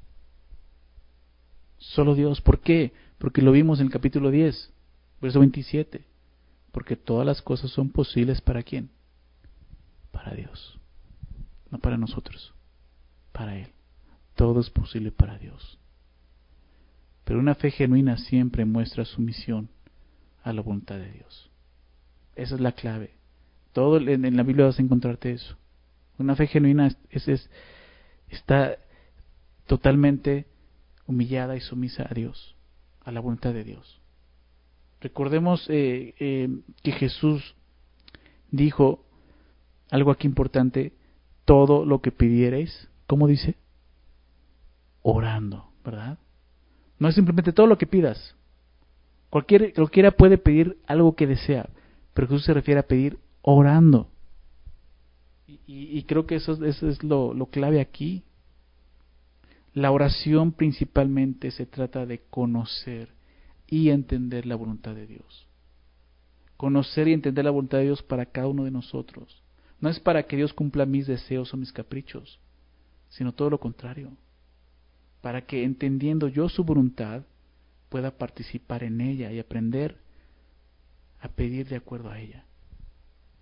[1.78, 2.41] Solo Dios.
[2.41, 2.93] ¿Por qué?
[3.17, 4.71] Porque lo vimos en el capítulo 10,
[5.21, 6.06] verso 27.
[6.71, 8.89] Porque todas las cosas son posibles para quién?
[10.12, 10.80] Para Dios.
[11.69, 12.54] No para nosotros.
[13.32, 13.69] Para Él.
[14.36, 15.80] Todo es posible para Dios.
[17.24, 19.69] Pero una fe genuina siempre muestra sumisión
[20.43, 21.50] a la voluntad de Dios.
[22.36, 23.20] Esa es la clave.
[23.73, 25.57] Todo en, la Biblia vas a encontrarte eso.
[26.17, 27.49] Una fe genuina es,
[28.29, 28.77] está
[29.65, 30.45] totalmente
[31.07, 32.55] humillada y sumisa a Dios,
[33.03, 34.01] a la voluntad de Dios.
[34.99, 36.49] Recordemos eh, eh,
[36.84, 37.55] que Jesús
[38.51, 39.03] dijo
[39.89, 40.93] algo aquí importante,
[41.45, 43.55] todo lo que pidierais, ¿cómo dice?
[45.01, 46.17] Orando, ¿verdad?
[46.99, 48.36] No es simplemente todo lo que pidas.
[49.29, 51.69] Cualquier, cualquiera puede pedir algo que desea,
[52.13, 54.10] pero Jesús se refiere a pedir orando.
[55.67, 58.23] Y, creo que eso, eso es lo, lo clave aquí.
[59.73, 63.10] La oración principalmente se trata de conocer
[63.67, 65.47] y entender la voluntad de Dios.
[66.58, 69.41] Conocer y entender la voluntad de Dios para cada uno de nosotros.
[69.80, 72.39] No es para que Dios cumpla mis deseos o mis caprichos,
[73.10, 74.12] sino todo lo contrario.
[75.21, 77.23] Para que entendiendo yo su voluntad,
[77.89, 79.97] pueda participar en ella y aprender
[81.19, 82.45] a pedir de acuerdo a ella.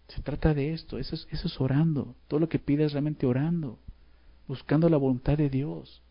[0.10, 2.15] Se trata de esto, eso es, eso es orando.
[2.28, 3.78] Todo lo que pidas realmente orando,
[4.48, 6.02] buscando la voluntad de Dios.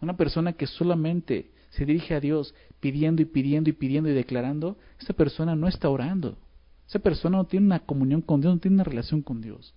[0.00, 4.76] Una persona que solamente se dirige a Dios pidiendo y pidiendo y pidiendo y declarando,
[5.00, 6.36] esa persona no está orando.
[6.86, 9.74] Esa persona no tiene una comunión con Dios, no tiene una relación con Dios.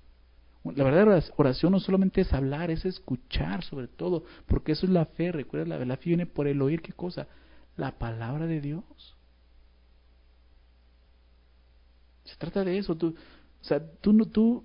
[0.63, 5.05] La verdadera oración no solamente es hablar, es escuchar sobre todo, porque eso es la
[5.05, 5.31] fe.
[5.31, 7.27] Recuerda, la, la fe viene por el oír, ¿qué cosa?
[7.77, 9.15] La palabra de Dios.
[12.29, 12.95] Se trata de eso.
[12.95, 13.15] Tú,
[13.61, 14.63] o sea, tú, tú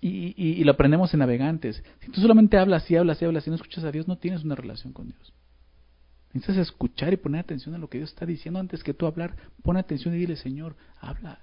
[0.00, 1.82] y, y, lo aprendemos en navegantes.
[2.00, 4.44] Si tú solamente hablas y hablas y hablas y no escuchas a Dios, no tienes
[4.44, 5.32] una relación con Dios.
[6.32, 9.36] Necesitas escuchar y poner atención a lo que Dios está diciendo antes que tú hablar.
[9.62, 11.40] Pon atención y dile, Señor, habla.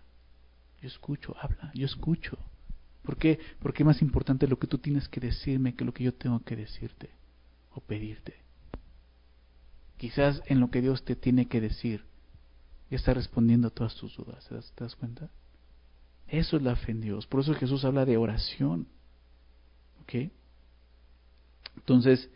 [0.82, 2.38] Yo escucho, habla, yo escucho.
[3.02, 3.40] ¿Por qué?
[3.60, 6.40] Porque es más importante lo que tú tienes que decirme que lo que yo tengo
[6.44, 7.10] que decirte
[7.72, 8.36] o pedirte.
[9.98, 12.06] Quizás en lo que Dios te tiene que decir
[12.96, 14.48] está respondiendo a todas tus dudas.
[14.48, 15.30] ¿Te das, cuenta?
[16.28, 17.28] Eso es la fe en Dios.
[17.28, 18.88] Por eso Jesús habla de oración.
[20.02, 20.32] ¿Ok?
[21.78, 22.30] Entonces,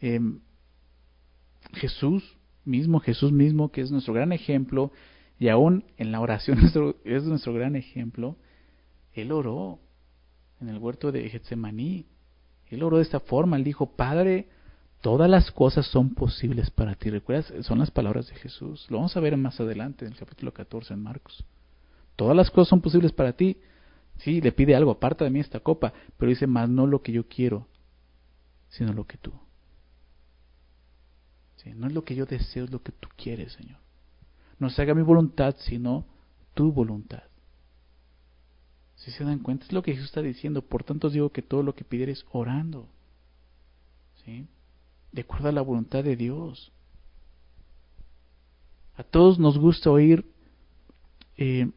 [0.00, 0.40] em,
[1.74, 4.92] Jesús mismo, Jesús mismo, que es nuestro gran ejemplo,
[5.38, 6.58] y aún en la oración
[7.04, 8.36] es nuestro gran ejemplo,
[9.12, 9.80] Él oró
[10.60, 12.06] en el huerto de Getsemaní.
[12.68, 14.48] Él oró de esta forma, Él dijo, Padre,
[15.02, 17.10] Todas las cosas son posibles para ti.
[17.10, 17.52] ¿Recuerdas?
[17.66, 18.86] Son las palabras de Jesús.
[18.88, 21.44] Lo vamos a ver más adelante en el capítulo 14 en Marcos.
[22.14, 23.58] Todas las cosas son posibles para ti.
[24.18, 27.10] Sí, le pide algo, aparta de mí esta copa, pero dice, más no lo que
[27.10, 27.66] yo quiero,
[28.68, 29.32] sino lo que tú.
[31.56, 33.78] Sí, no es lo que yo deseo, es lo que tú quieres, Señor.
[34.60, 36.06] No se haga mi voluntad, sino
[36.54, 37.24] tu voluntad.
[38.94, 40.62] Si se dan cuenta, es lo que Jesús está diciendo.
[40.62, 42.86] Por tanto os digo que todo lo que pidieres orando.
[44.24, 44.46] ¿Sí?
[45.12, 46.72] De acuerdo a la voluntad de Dios.
[48.96, 50.24] A todos nos gusta oír
[51.36, 51.70] eh,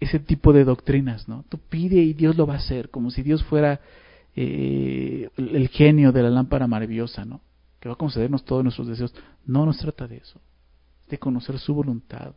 [0.00, 1.44] ese tipo de doctrinas, ¿no?
[1.48, 3.80] Tú pide y Dios lo va a hacer, como si Dios fuera
[4.34, 7.40] eh, el genio de la lámpara maravillosa, ¿no?
[7.80, 9.14] Que va a concedernos todos nuestros deseos.
[9.44, 10.40] No nos trata de eso,
[11.08, 12.34] de conocer su voluntad.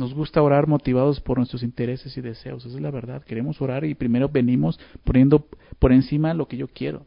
[0.00, 3.22] Nos gusta orar motivados por nuestros intereses y deseos, esa es la verdad.
[3.22, 5.46] Queremos orar y primero venimos poniendo
[5.78, 7.04] por encima lo que yo quiero.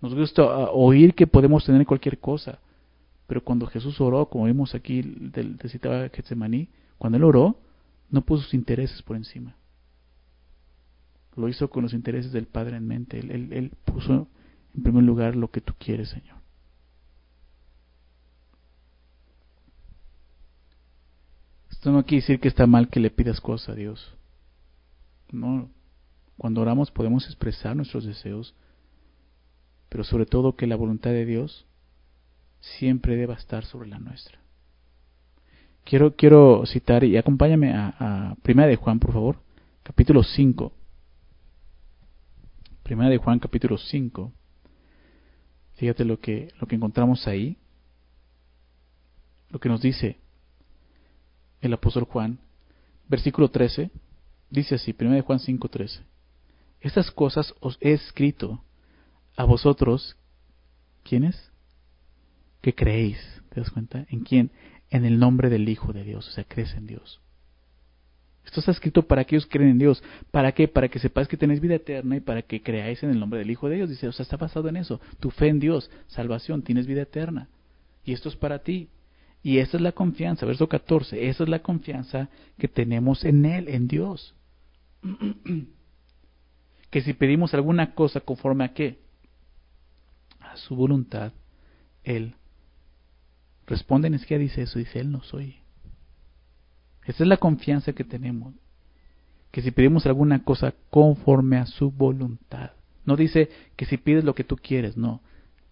[0.00, 2.58] Nos gusta ah, oír que podemos tener cualquier cosa,
[3.26, 7.58] pero cuando Jesús oró, como vimos aquí del de citaba Getsemaní, cuando él oró,
[8.08, 9.54] no puso sus intereses por encima.
[11.36, 13.18] Lo hizo con los intereses del Padre en mente.
[13.18, 14.26] Él, él puso
[14.74, 16.43] en primer lugar lo que tú quieres, Señor.
[21.84, 24.16] Esto no quiere decir que está mal que le pidas cosas a Dios.
[25.30, 25.68] No.
[26.38, 28.54] Cuando oramos podemos expresar nuestros deseos,
[29.90, 31.66] pero sobre todo que la voluntad de Dios
[32.78, 34.38] siempre deba estar sobre la nuestra.
[35.84, 39.36] Quiero, quiero citar y acompáñame a, Primera de Juan, por favor,
[39.82, 40.72] capítulo 5.
[42.82, 44.32] Primera de Juan, capítulo 5.
[45.74, 47.58] Fíjate lo que, lo que encontramos ahí.
[49.50, 50.23] Lo que nos dice
[51.66, 52.38] el apóstol Juan.
[53.08, 53.90] Versículo 13.
[54.50, 56.02] Dice así, Primera de Juan 5, 13.
[56.80, 58.62] Estas cosas os he escrito
[59.36, 60.16] a vosotros,
[61.02, 61.50] ¿quiénes?
[62.60, 63.18] Que creéis,
[63.50, 64.06] ¿te das cuenta?
[64.10, 64.50] ¿En quién?
[64.90, 67.20] En el nombre del Hijo de Dios, o sea, crees en Dios.
[68.44, 70.02] Esto está escrito para que creen en Dios.
[70.30, 70.68] ¿Para qué?
[70.68, 73.50] Para que sepáis que tenéis vida eterna y para que creáis en el nombre del
[73.50, 73.88] Hijo de Dios.
[73.88, 75.00] Dice, o sea, está basado en eso.
[75.18, 77.48] Tu fe en Dios, salvación, tienes vida eterna.
[78.04, 78.90] Y esto es para ti.
[79.44, 83.68] Y esa es la confianza, verso 14, esa es la confianza que tenemos en Él,
[83.68, 84.34] en Dios.
[86.90, 88.98] que si pedimos alguna cosa conforme a qué?
[90.40, 91.32] A su voluntad,
[92.04, 92.34] Él
[93.66, 95.60] responde, en que dice eso, dice, Él nos oye.
[97.04, 98.54] Esa es la confianza que tenemos.
[99.50, 102.70] Que si pedimos alguna cosa conforme a su voluntad.
[103.04, 105.20] No dice que si pides lo que tú quieres, no.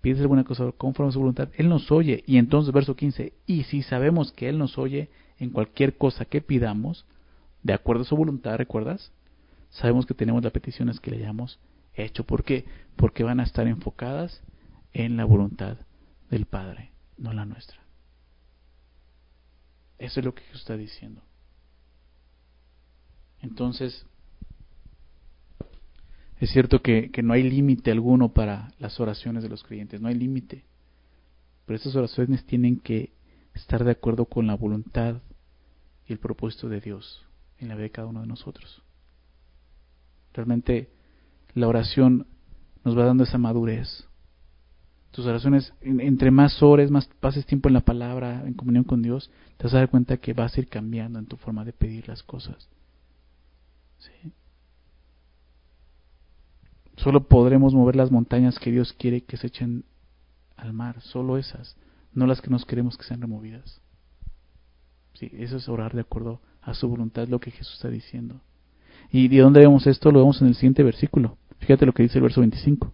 [0.03, 2.25] Pides alguna cosa conforme a su voluntad, Él nos oye.
[2.27, 6.43] Y entonces, verso 15, y si sabemos que Él nos oye en cualquier cosa que
[6.43, 7.07] pidamos,
[7.63, 9.13] de acuerdo a su voluntad, ¿recuerdas?
[9.71, 11.61] Sabemos que tenemos las peticiones que le hayamos
[11.95, 12.25] hecho.
[12.25, 12.67] ¿Por qué?
[12.97, 14.43] Porque van a estar enfocadas
[14.93, 15.79] en la voluntad
[16.31, 17.79] del Padre, no la nuestra.
[19.99, 21.23] Eso es lo que Jesús está diciendo.
[23.41, 24.05] Entonces,
[26.45, 30.15] es cierto que, no hay límite alguno para las oraciones de los creyentes, no hay
[30.15, 30.65] límite.
[31.67, 33.13] Pero estas oraciones tienen que
[33.55, 35.23] estar de acuerdo con la voluntad
[36.09, 37.25] y el propósito de Dios
[37.59, 38.83] en la vida de cada uno de nosotros.
[40.33, 40.91] Realmente
[41.55, 42.27] la oración
[42.85, 44.09] nos va dando esa madurez
[45.13, 49.31] tus oraciones, entre más ores, más pases tiempo en la palabra, en comunión con Dios,
[49.59, 52.09] te vas a dar cuenta que vas a ir cambiando en tu forma de pedir
[52.09, 52.71] las cosas.
[53.99, 54.33] ¿Sí?
[57.03, 59.85] Solo podremos mover las montañas que Dios quiere que se echen
[60.57, 61.77] al mar, solo esas,
[62.13, 63.81] no las que nos queremos que sean removidas.
[65.15, 68.41] Sí, eso es orar de acuerdo a su voluntad, lo que Jesús está diciendo.
[69.11, 70.13] ¿Y de dónde vemos esto?
[70.13, 71.39] Lo vemos en el siguiente versículo.
[71.59, 72.93] Fíjate lo que dice el verso 25.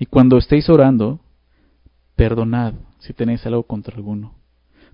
[0.00, 1.20] Y cuando estéis orando,
[2.16, 4.34] perdonad si tenéis algo contra alguno,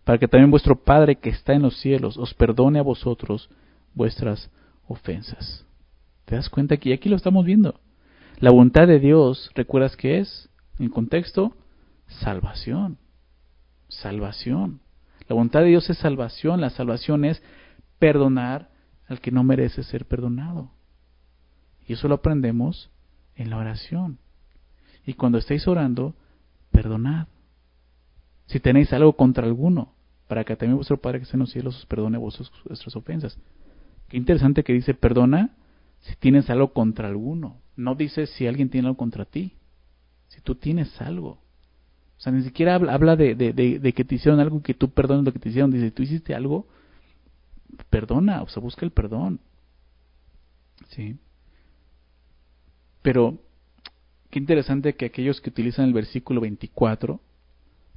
[0.05, 3.49] para que también vuestro Padre que está en los cielos os perdone a vosotros
[3.95, 4.51] vuestras
[4.87, 5.65] ofensas.
[6.25, 7.81] ¿Te das cuenta que aquí lo estamos viendo?
[8.39, 10.49] La voluntad de Dios, ¿recuerdas qué es?
[10.79, 11.55] En contexto,
[12.07, 12.99] salvación.
[13.89, 14.81] Salvación.
[15.29, 16.61] La voluntad de Dios es salvación.
[16.61, 17.43] La salvación es
[17.99, 18.71] perdonar
[19.07, 20.71] al que no merece ser perdonado.
[21.87, 22.91] Y eso lo aprendemos
[23.37, 24.19] en la oración.
[25.07, 26.15] Y cuando estéis orando,
[26.71, 27.29] perdonad.
[28.47, 29.93] Si tenéis algo contra alguno,
[30.29, 33.39] para que también vuestro Padre que está en los cielos os perdone vuestras ofensas.
[34.09, 35.51] Qué interesante que dice perdona
[36.03, 37.61] si tienes algo contra alguno.
[37.77, 39.55] No dice si alguien tiene algo contra ti.
[40.29, 41.31] Si tú tienes algo.
[42.19, 45.25] O sea, ni siquiera habla, de, de, que te hicieron algo y que tú perdones
[45.25, 45.71] lo que te hicieron.
[45.71, 46.69] Dice, tú hiciste algo,
[47.91, 49.41] perdona, o sea, busca el perdón.
[50.91, 51.17] ¿Sí?
[53.03, 53.39] Pero
[54.33, 57.21] Qué interesante que aquellos que utilizan el versículo 24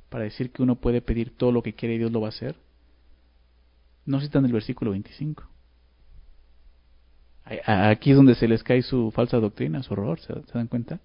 [0.09, 2.35] para decir que uno puede pedir todo lo que quiere y Dios lo va a
[2.35, 2.57] hacer,
[4.05, 5.47] no citan el versículo 25.
[7.45, 10.99] Aquí es donde se les cae su falsa doctrina, su horror, ¿se, dan cuenta?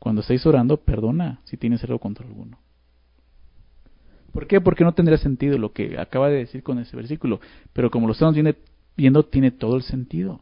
[0.00, 2.58] Cuando estáis orando, perdona si tienes algo contra alguno.
[4.32, 4.60] ¿Por qué?
[4.60, 7.40] Porque no tendría sentido lo que acaba de decir con ese versículo.
[7.72, 8.34] Pero como lo estamos
[8.96, 10.40] viendo, tiene todo el sentido.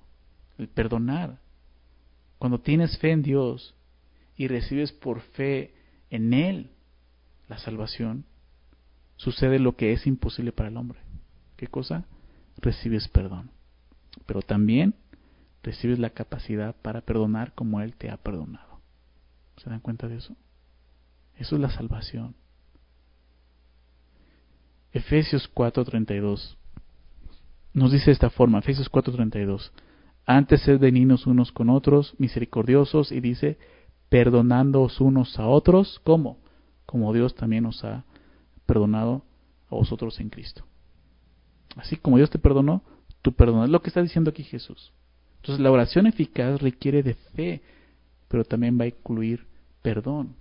[0.56, 1.38] El perdonar.
[2.38, 3.74] Cuando tienes fe en Dios
[4.34, 5.74] y recibes por fe
[6.08, 6.70] en Él
[7.48, 8.24] la salvación,
[9.16, 11.00] sucede lo que es imposible para el hombre.
[11.56, 12.06] ¿Qué cosa?
[12.62, 13.50] Recibes perdón.
[14.30, 14.94] Pero también
[15.60, 18.78] recibes la capacidad para perdonar como Él te ha perdonado.
[19.56, 20.36] ¿Se dan cuenta de eso?
[21.34, 22.36] Eso es la salvación.
[24.92, 26.56] Efesios 4:32
[27.74, 29.72] nos dice de esta forma, Efesios 4:32.
[30.26, 33.58] Antes sed benignos unos con otros, misericordiosos, y dice,
[34.10, 36.38] perdonándoos unos a otros, ¿cómo?
[36.86, 38.04] Como Dios también os ha
[38.64, 39.24] perdonado
[39.68, 40.64] a vosotros en Cristo.
[41.74, 42.84] Así como Dios te perdonó,
[43.22, 43.66] tú perdonas.
[43.66, 44.92] Es lo que está diciendo aquí Jesús.
[45.36, 47.62] Entonces la oración eficaz requiere de fe,
[48.28, 49.46] pero también va a incluir
[49.82, 50.36] perdón.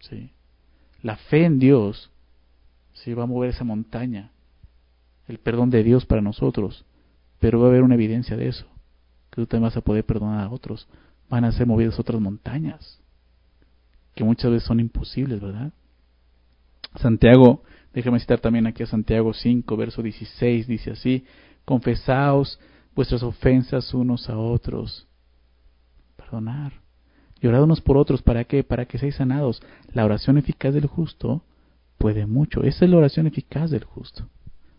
[0.00, 0.30] ¿sí?
[1.02, 2.10] La fe en Dios
[2.94, 3.12] ¿sí?
[3.14, 4.32] va a mover esa montaña,
[5.26, 6.84] el perdón de Dios para nosotros,
[7.38, 8.66] pero va a haber una evidencia de eso
[9.38, 10.88] tú también vas a poder perdonar a otros.
[11.28, 13.00] Van a ser movidas otras montañas.
[14.14, 15.72] que muchas veces son imposibles, ¿verdad?
[16.96, 17.62] Santiago,
[17.94, 21.24] déjame citar también aquí a Santiago 5, verso 16, dice así,
[21.68, 22.58] confesaos
[22.94, 25.06] vuestras ofensas unos a otros.
[26.16, 26.72] Perdonar.
[27.42, 28.64] Llorad unos por otros, ¿para qué?
[28.64, 29.60] Para que seáis sanados.
[29.92, 31.44] La oración eficaz del justo
[31.98, 32.62] puede mucho.
[32.62, 34.30] Esa es la oración eficaz del justo.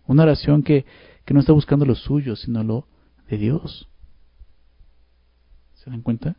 [0.07, 0.87] Una oración que,
[1.25, 2.87] que no está buscando lo suyo, sino lo
[3.29, 3.87] de Dios.
[5.75, 6.37] ¿Se dan cuenta?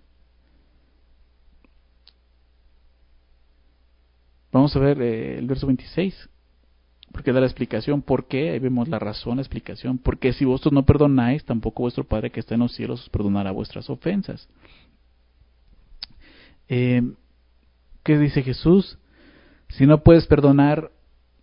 [4.51, 6.29] Vamos a ver eh, el verso 26,
[7.13, 10.73] porque da la explicación por qué, ahí vemos la razón, la explicación, porque si vosotros
[10.73, 14.49] no perdonáis, tampoco vuestro Padre que está en los cielos os perdonará vuestras ofensas.
[16.69, 17.03] Eh,
[18.05, 18.99] ¿Qué dice Jesús?
[19.69, 20.91] Si no puedes perdonar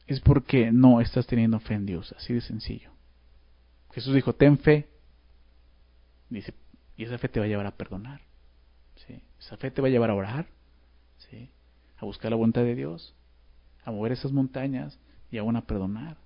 [0.07, 2.91] es porque no estás teniendo fe en Dios, así de sencillo.
[3.91, 4.87] Jesús dijo, ten fe.
[6.29, 6.53] Dice,
[6.95, 8.21] y esa fe te va a llevar a perdonar.
[9.05, 9.21] ¿sí?
[9.39, 10.47] Esa fe te va a llevar a orar,
[11.17, 11.49] ¿sí?
[11.97, 13.13] a buscar la voluntad de Dios,
[13.83, 14.97] a mover esas montañas
[15.31, 16.17] y aún a perdonar.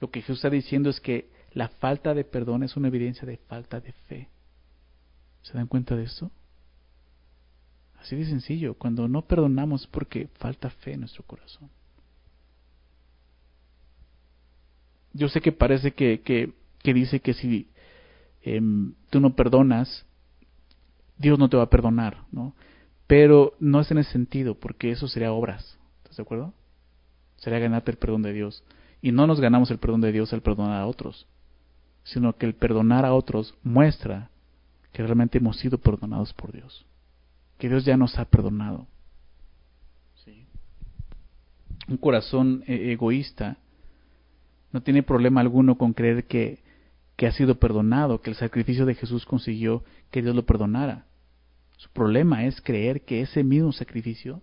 [0.00, 3.38] Lo que Jesús está diciendo es que la falta de perdón es una evidencia de
[3.38, 4.28] falta de fe.
[5.42, 6.30] ¿Se dan cuenta de esto?
[8.00, 8.74] Así de sencillo.
[8.74, 11.70] Cuando no perdonamos es porque falta fe en nuestro corazón.
[15.12, 16.52] Yo sé que parece que, que,
[16.82, 17.70] que dice que si
[18.46, 20.06] Em, tú no perdonas,
[21.18, 22.54] Dios no te va a perdonar, ¿no?
[23.08, 26.54] Pero no es en ese sentido, porque eso sería obras, ¿estás de acuerdo?
[27.46, 28.64] Sería ganarte el perdón de Dios.
[29.00, 31.28] Y no nos ganamos el perdón de Dios al perdonar a otros,
[32.02, 34.30] sino que el perdonar a otros muestra
[34.92, 36.84] que realmente hemos sido perdonados por Dios,
[37.56, 38.88] que Dios ya nos ha perdonado.
[41.86, 43.58] Un corazón eh, egoísta
[44.72, 46.58] no tiene problema alguno con creer que
[47.14, 51.06] que ha sido perdonado, que el sacrificio de Jesús consiguió que Dios lo perdonara.
[51.76, 54.42] Su problema es creer que ese mismo sacrificio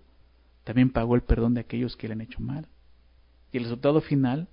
[0.63, 2.65] también pagó el perdón de aquellos que le han hecho mal.
[3.53, 4.49] Y el resultado final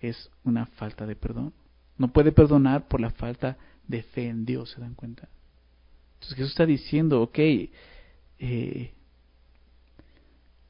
[0.00, 1.52] es una falta de perdón.
[1.98, 5.28] No puede perdonar por la falta de fe en Dios, ¿se dan cuenta?
[6.14, 7.38] Entonces Jesús está diciendo, ok,
[8.38, 8.92] eh,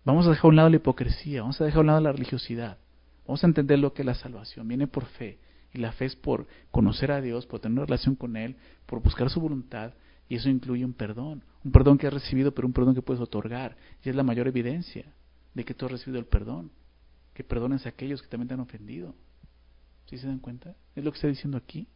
[0.05, 2.12] vamos a dejar a un lado la hipocresía, vamos a dejar a un lado la
[2.12, 2.78] religiosidad,
[3.26, 5.39] vamos a entender lo que es la salvación, viene por fe,
[5.74, 8.57] y la fe es por conocer a Dios, por tener una relación con Él,
[8.87, 9.93] por buscar su voluntad.
[10.26, 11.45] Y eso incluye un perdón.
[11.64, 13.76] Un perdón que has recibido, pero un perdón que puedes otorgar.
[14.03, 15.05] Y es la mayor evidencia
[15.53, 16.70] de que tú has recibido el perdón.
[17.37, 19.14] Que perdones a aquellos que también te han ofendido.
[20.07, 20.74] ¿Sí se dan cuenta?
[20.95, 21.87] Es lo que está diciendo aquí.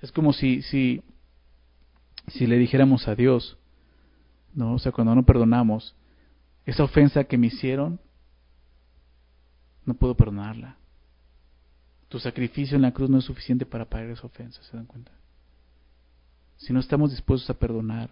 [0.00, 1.02] Es como si, si,
[2.28, 3.58] si le dijéramos a Dios,
[4.54, 4.72] ¿no?
[4.72, 5.94] O sea, cuando no perdonamos,
[6.64, 8.00] esa ofensa que me hicieron,
[9.84, 10.78] no puedo perdonarla.
[12.08, 15.12] Tu sacrificio en la cruz no es suficiente para pagar esa ofensa, ¿se dan cuenta?
[16.56, 18.10] Si no estamos dispuestos a perdonar,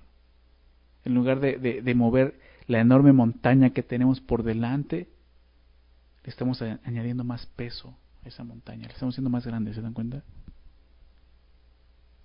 [1.05, 2.39] en lugar de, de, mover
[2.71, 5.09] la enorme montaña que tenemos por delante,
[6.23, 9.93] le estamos añadiendo más peso a esa montaña, le estamos haciendo más grande, ¿se dan
[9.93, 10.23] cuenta?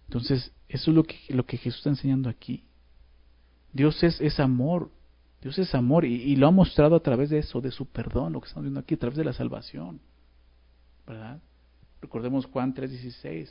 [0.08, 2.64] Entonces, eso es lo que, lo que Jesús está enseñando aquí.
[3.74, 4.92] Dios es, es amor,
[5.42, 8.34] Dios es amor y, y, lo ha mostrado a través de eso, de su perdón,
[8.34, 10.00] lo que estamos viendo aquí, a través de la salvación.
[11.08, 11.42] ¿Verdad?
[12.02, 13.50] Recordemos Juan 3:16.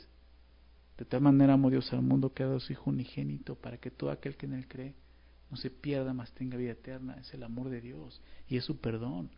[0.97, 3.91] De tal manera amó Dios al mundo que ha dado su Hijo unigénito para que
[3.91, 4.93] todo aquel que en él cree
[5.49, 7.15] no se pierda, mas tenga vida eterna.
[7.19, 9.29] Es el amor de Dios y es su perdón.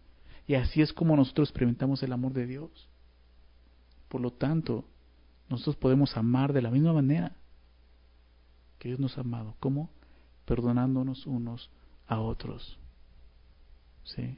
[0.47, 2.89] Y así es como nosotros experimentamos el amor de Dios.
[4.07, 4.85] Por lo tanto,
[5.49, 7.35] nosotros podemos amar de la misma manera
[8.79, 9.55] que Dios nos ha amado.
[9.59, 9.89] ¿Cómo?
[10.45, 11.69] Perdonándonos unos
[12.07, 12.79] a otros.
[14.03, 14.37] ¿Sí?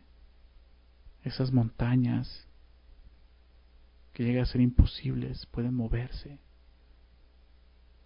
[1.23, 2.47] Esas montañas
[4.13, 6.39] que llega a ser imposibles pueden moverse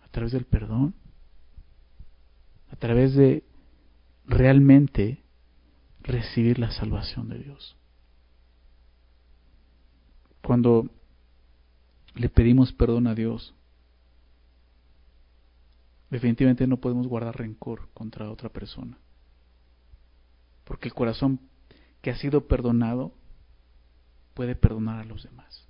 [0.04, 0.94] a través del perdón,
[2.70, 3.44] a través de
[4.26, 5.24] realmente
[6.02, 7.78] recibir la salvación de Dios.
[10.42, 10.90] Cuando
[12.16, 13.56] le pedimos perdón a Dios,
[16.10, 18.98] definitivamente no podemos guardar rencor contra otra persona.
[20.66, 21.40] Porque el corazón
[22.02, 23.14] que ha sido perdonado
[24.34, 25.68] puede perdonar a los demás.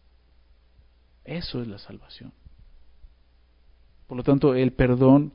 [1.23, 2.33] Eso es la salvación.
[4.07, 5.33] Por lo tanto, el perdón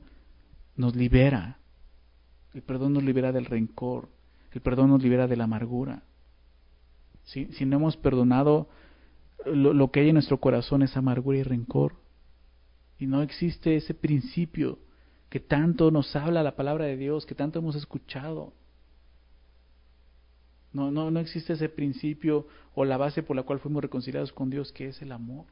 [0.76, 1.57] nos libera.
[2.54, 4.08] El perdón nos libera del rencor.
[4.52, 6.02] El perdón nos libera de la amargura.
[7.24, 8.68] Si, no hemos perdonado,
[9.44, 11.94] lo, lo que hay en nuestro corazón es amargura y rencor.
[12.98, 14.78] Y no existe ese principio
[15.28, 18.54] que tanto nos habla la palabra de Dios, que tanto hemos escuchado.
[20.72, 24.50] No, no, no existe ese principio o la base por la cual fuimos reconciliados con
[24.50, 25.46] Dios, que es el amor.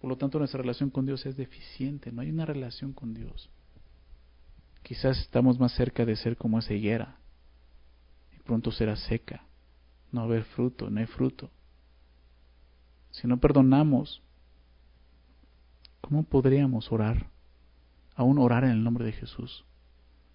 [0.00, 3.50] Por lo tanto, nuestra relación con Dios es deficiente, no hay una relación con Dios.
[4.82, 7.18] Quizás estamos más cerca de ser como esa higuera
[8.32, 9.44] y pronto será seca.
[10.12, 11.50] No haber fruto, no hay fruto.
[13.10, 14.22] Si no perdonamos,
[16.00, 17.30] ¿cómo podríamos orar?
[18.14, 19.64] Aún orar en el nombre de Jesús.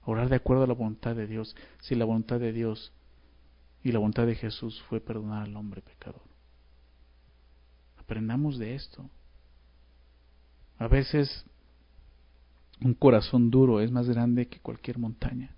[0.03, 2.93] Orar de acuerdo a la voluntad de Dios, si la voluntad de Dios
[3.83, 6.21] y la voluntad de Jesús fue perdonar al hombre pecador.
[7.97, 9.09] Aprendamos de esto.
[10.77, 11.45] A veces
[12.82, 15.55] un corazón duro es más grande que cualquier montaña.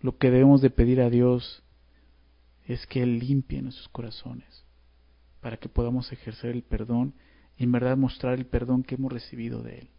[0.00, 1.62] Lo que debemos de pedir a Dios
[2.66, 4.64] es que Él limpie nuestros corazones
[5.40, 7.14] para que podamos ejercer el perdón
[7.56, 9.90] y en verdad mostrar el perdón que hemos recibido de Él.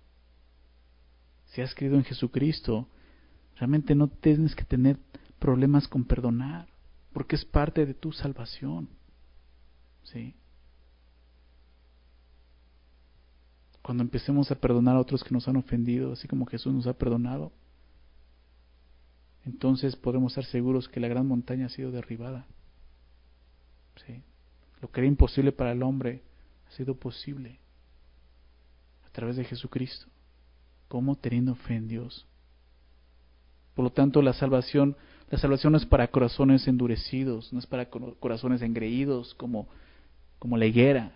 [1.47, 2.87] Si has creído en Jesucristo,
[3.55, 4.97] realmente no tienes que tener
[5.39, 6.67] problemas con perdonar,
[7.13, 8.89] porque es parte de tu salvación.
[10.03, 10.35] ¿Sí?
[13.87, 16.97] Cuando empecemos a perdonar a otros que nos han ofendido, así como Jesús nos ha
[16.97, 17.53] perdonado,
[19.45, 22.45] entonces podemos estar seguros que la gran montaña ha sido derribada.
[24.81, 26.21] Lo que era imposible para el hombre
[26.67, 27.59] ha sido posible
[29.05, 30.07] a través de Jesucristo.
[30.89, 31.15] ¿Cómo?
[31.15, 32.27] Teniendo fe en Dios.
[33.73, 34.97] Por lo tanto, la salvación,
[35.29, 39.69] la salvación no es para corazones endurecidos, no es para corazones engreídos como,
[40.39, 41.13] como la higuera,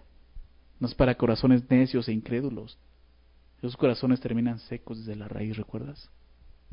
[0.82, 2.80] no es para corazones necios e incrédulos.
[3.60, 6.10] Esos corazones terminan secos desde la raíz, ¿recuerdas?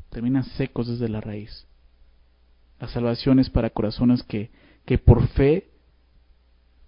[0.09, 1.67] Terminan secos desde la raíz.
[2.79, 4.49] La salvación es para corazones que,
[4.85, 5.69] que por fe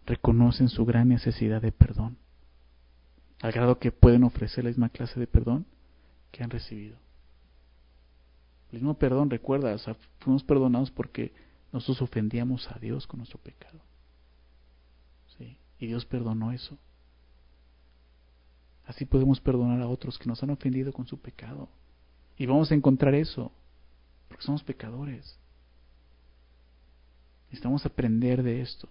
[0.07, 2.17] reconocen su gran necesidad de perdón,
[3.41, 5.67] al grado que pueden ofrecer la misma clase de perdón
[6.31, 6.97] que han recibido.
[8.71, 9.77] El mismo perdón, recuerda,
[10.21, 11.33] fuimos perdonados porque
[11.71, 13.79] nosotros ofendíamos a Dios con nuestro pecado.
[15.37, 15.55] ¿Sí?
[15.77, 16.79] Y Dios perdonó eso.
[18.85, 21.69] Así podemos perdonar a otros que nos han ofendido con su pecado.
[22.37, 23.51] Y vamos a encontrar eso,
[24.27, 25.37] porque somos pecadores.
[27.45, 28.87] Necesitamos aprender de esto.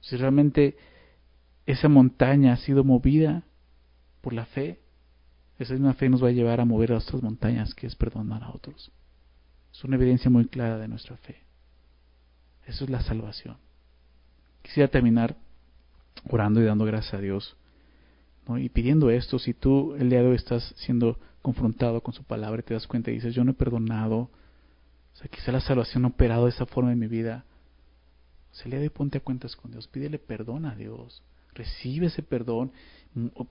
[0.00, 0.76] Si realmente
[1.66, 3.42] esa montaña ha sido movida
[4.20, 4.78] por la fe,
[5.58, 8.44] esa misma fe nos va a llevar a mover a otras montañas, que es perdonar
[8.44, 8.92] a otros.
[9.72, 11.42] Es una evidencia muy clara de nuestra fe.
[12.66, 13.56] Eso es la salvación.
[14.62, 15.36] Quisiera terminar
[16.28, 17.56] orando y dando gracias a Dios
[18.56, 22.60] y pidiendo esto, si tú el día de hoy estás siendo confrontado con su palabra
[22.60, 26.04] y te das cuenta y dices, yo no he perdonado, o sea, quizá la salvación
[26.06, 27.44] ha operado de esa forma en mi vida,
[28.50, 31.22] o sea, el día de ponte a cuentas con Dios, pídele perdón a Dios,
[31.52, 32.72] recibe ese perdón,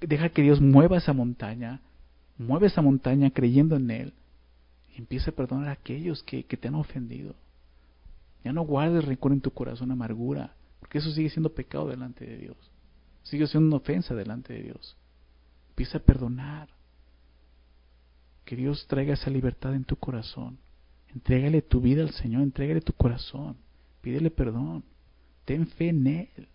[0.01, 1.81] deja que Dios mueva esa montaña,
[2.37, 4.13] mueve esa montaña creyendo en Él
[4.95, 7.35] y empieza a perdonar a aquellos que, que te han ofendido.
[8.43, 12.37] Ya no guardes rencor en tu corazón, amargura, porque eso sigue siendo pecado delante de
[12.37, 12.57] Dios
[13.27, 14.97] sigue siendo una ofensa delante de Dios.
[15.69, 16.69] Empieza a perdonar.
[18.45, 20.57] Que Dios traiga esa libertad en tu corazón.
[21.09, 23.57] Entrégale tu vida al Señor, entrégale tu corazón.
[24.01, 24.83] Pídele perdón.
[25.43, 26.47] Ten fe en Él.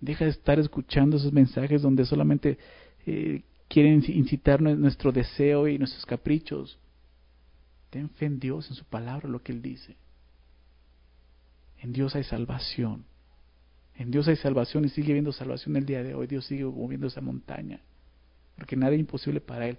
[0.00, 2.58] Deja de estar escuchando esos mensajes donde solamente
[3.06, 6.78] eh, quieren incitar nuestro deseo y nuestros caprichos.
[7.90, 9.96] Ten fe en Dios, en su palabra, lo que Él dice.
[11.80, 13.04] En Dios hay salvación.
[13.98, 16.28] En Dios hay salvación y sigue habiendo salvación el día de hoy.
[16.28, 17.80] Dios sigue moviendo esa montaña.
[18.54, 19.76] Porque nada es imposible para Él.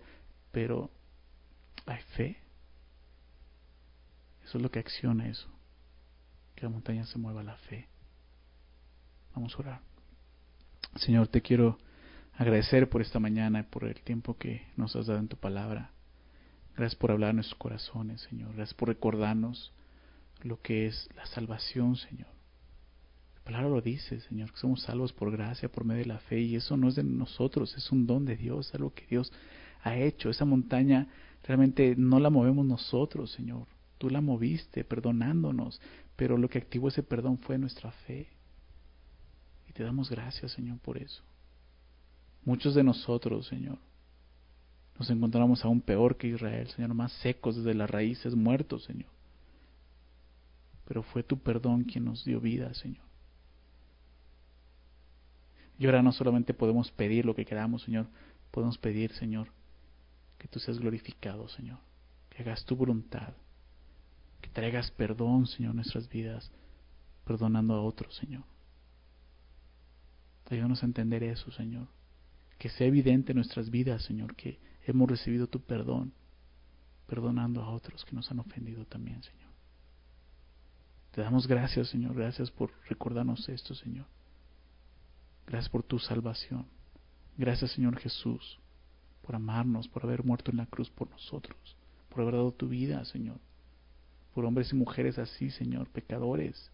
[0.51, 0.91] Pero
[1.85, 2.37] hay fe.
[4.43, 5.47] Eso es lo que acciona eso.
[6.53, 7.87] Que la montaña se mueva a la fe.
[9.33, 9.81] Vamos a orar.
[10.97, 11.77] Señor, te quiero
[12.33, 15.91] agradecer por esta mañana y por el tiempo que nos has dado en tu palabra.
[16.75, 18.53] Gracias por hablar en nuestros corazones, Señor.
[18.53, 19.71] Gracias por recordarnos
[20.41, 22.38] lo que es la salvación, Señor
[23.43, 26.55] palabra lo dice, Señor, que somos salvos por gracia, por medio de la fe, y
[26.55, 29.31] eso no es de nosotros, es un don de Dios, algo que Dios
[29.83, 30.29] ha hecho.
[30.29, 31.07] Esa montaña
[31.43, 33.67] realmente no la movemos nosotros, Señor.
[33.97, 35.81] Tú la moviste perdonándonos,
[36.15, 38.27] pero lo que activó ese perdón fue nuestra fe.
[39.67, 41.23] Y te damos gracias, Señor, por eso.
[42.45, 43.77] Muchos de nosotros, Señor,
[44.97, 49.09] nos encontramos aún peor que Israel, Señor, más secos desde las raíces, muertos, Señor.
[50.85, 53.08] Pero fue tu perdón quien nos dio vida, Señor.
[55.79, 58.07] Y ahora no solamente podemos pedir lo que queramos, Señor,
[58.51, 59.47] podemos pedir, Señor,
[60.37, 61.79] que tú seas glorificado, Señor,
[62.29, 63.33] que hagas tu voluntad,
[64.41, 66.51] que traigas perdón, Señor, en nuestras vidas,
[67.25, 68.43] perdonando a otros, Señor.
[70.49, 71.87] Ayúdanos a entender eso, Señor.
[72.57, 76.11] Que sea evidente en nuestras vidas, Señor, que hemos recibido tu perdón,
[77.07, 79.49] perdonando a otros que nos han ofendido también, Señor.
[81.11, 84.07] Te damos gracias, Señor, gracias por recordarnos esto, Señor.
[85.49, 86.67] Gracias por tu salvación.
[87.35, 88.59] Gracias Señor Jesús
[89.23, 91.75] por amarnos, por haber muerto en la cruz por nosotros,
[92.09, 93.39] por haber dado tu vida, Señor,
[94.33, 96.71] por hombres y mujeres así, Señor, pecadores,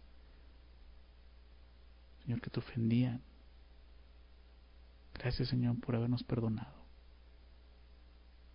[2.22, 3.22] Señor, que te ofendían.
[5.14, 6.76] Gracias, Señor, por habernos perdonado.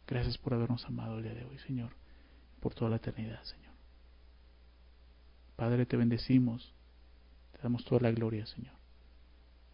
[0.07, 1.91] Gracias por habernos amado el día de hoy, Señor,
[2.59, 3.73] por toda la eternidad, Señor.
[5.55, 6.73] Padre, te bendecimos,
[7.53, 8.80] te damos toda la gloria, Señor.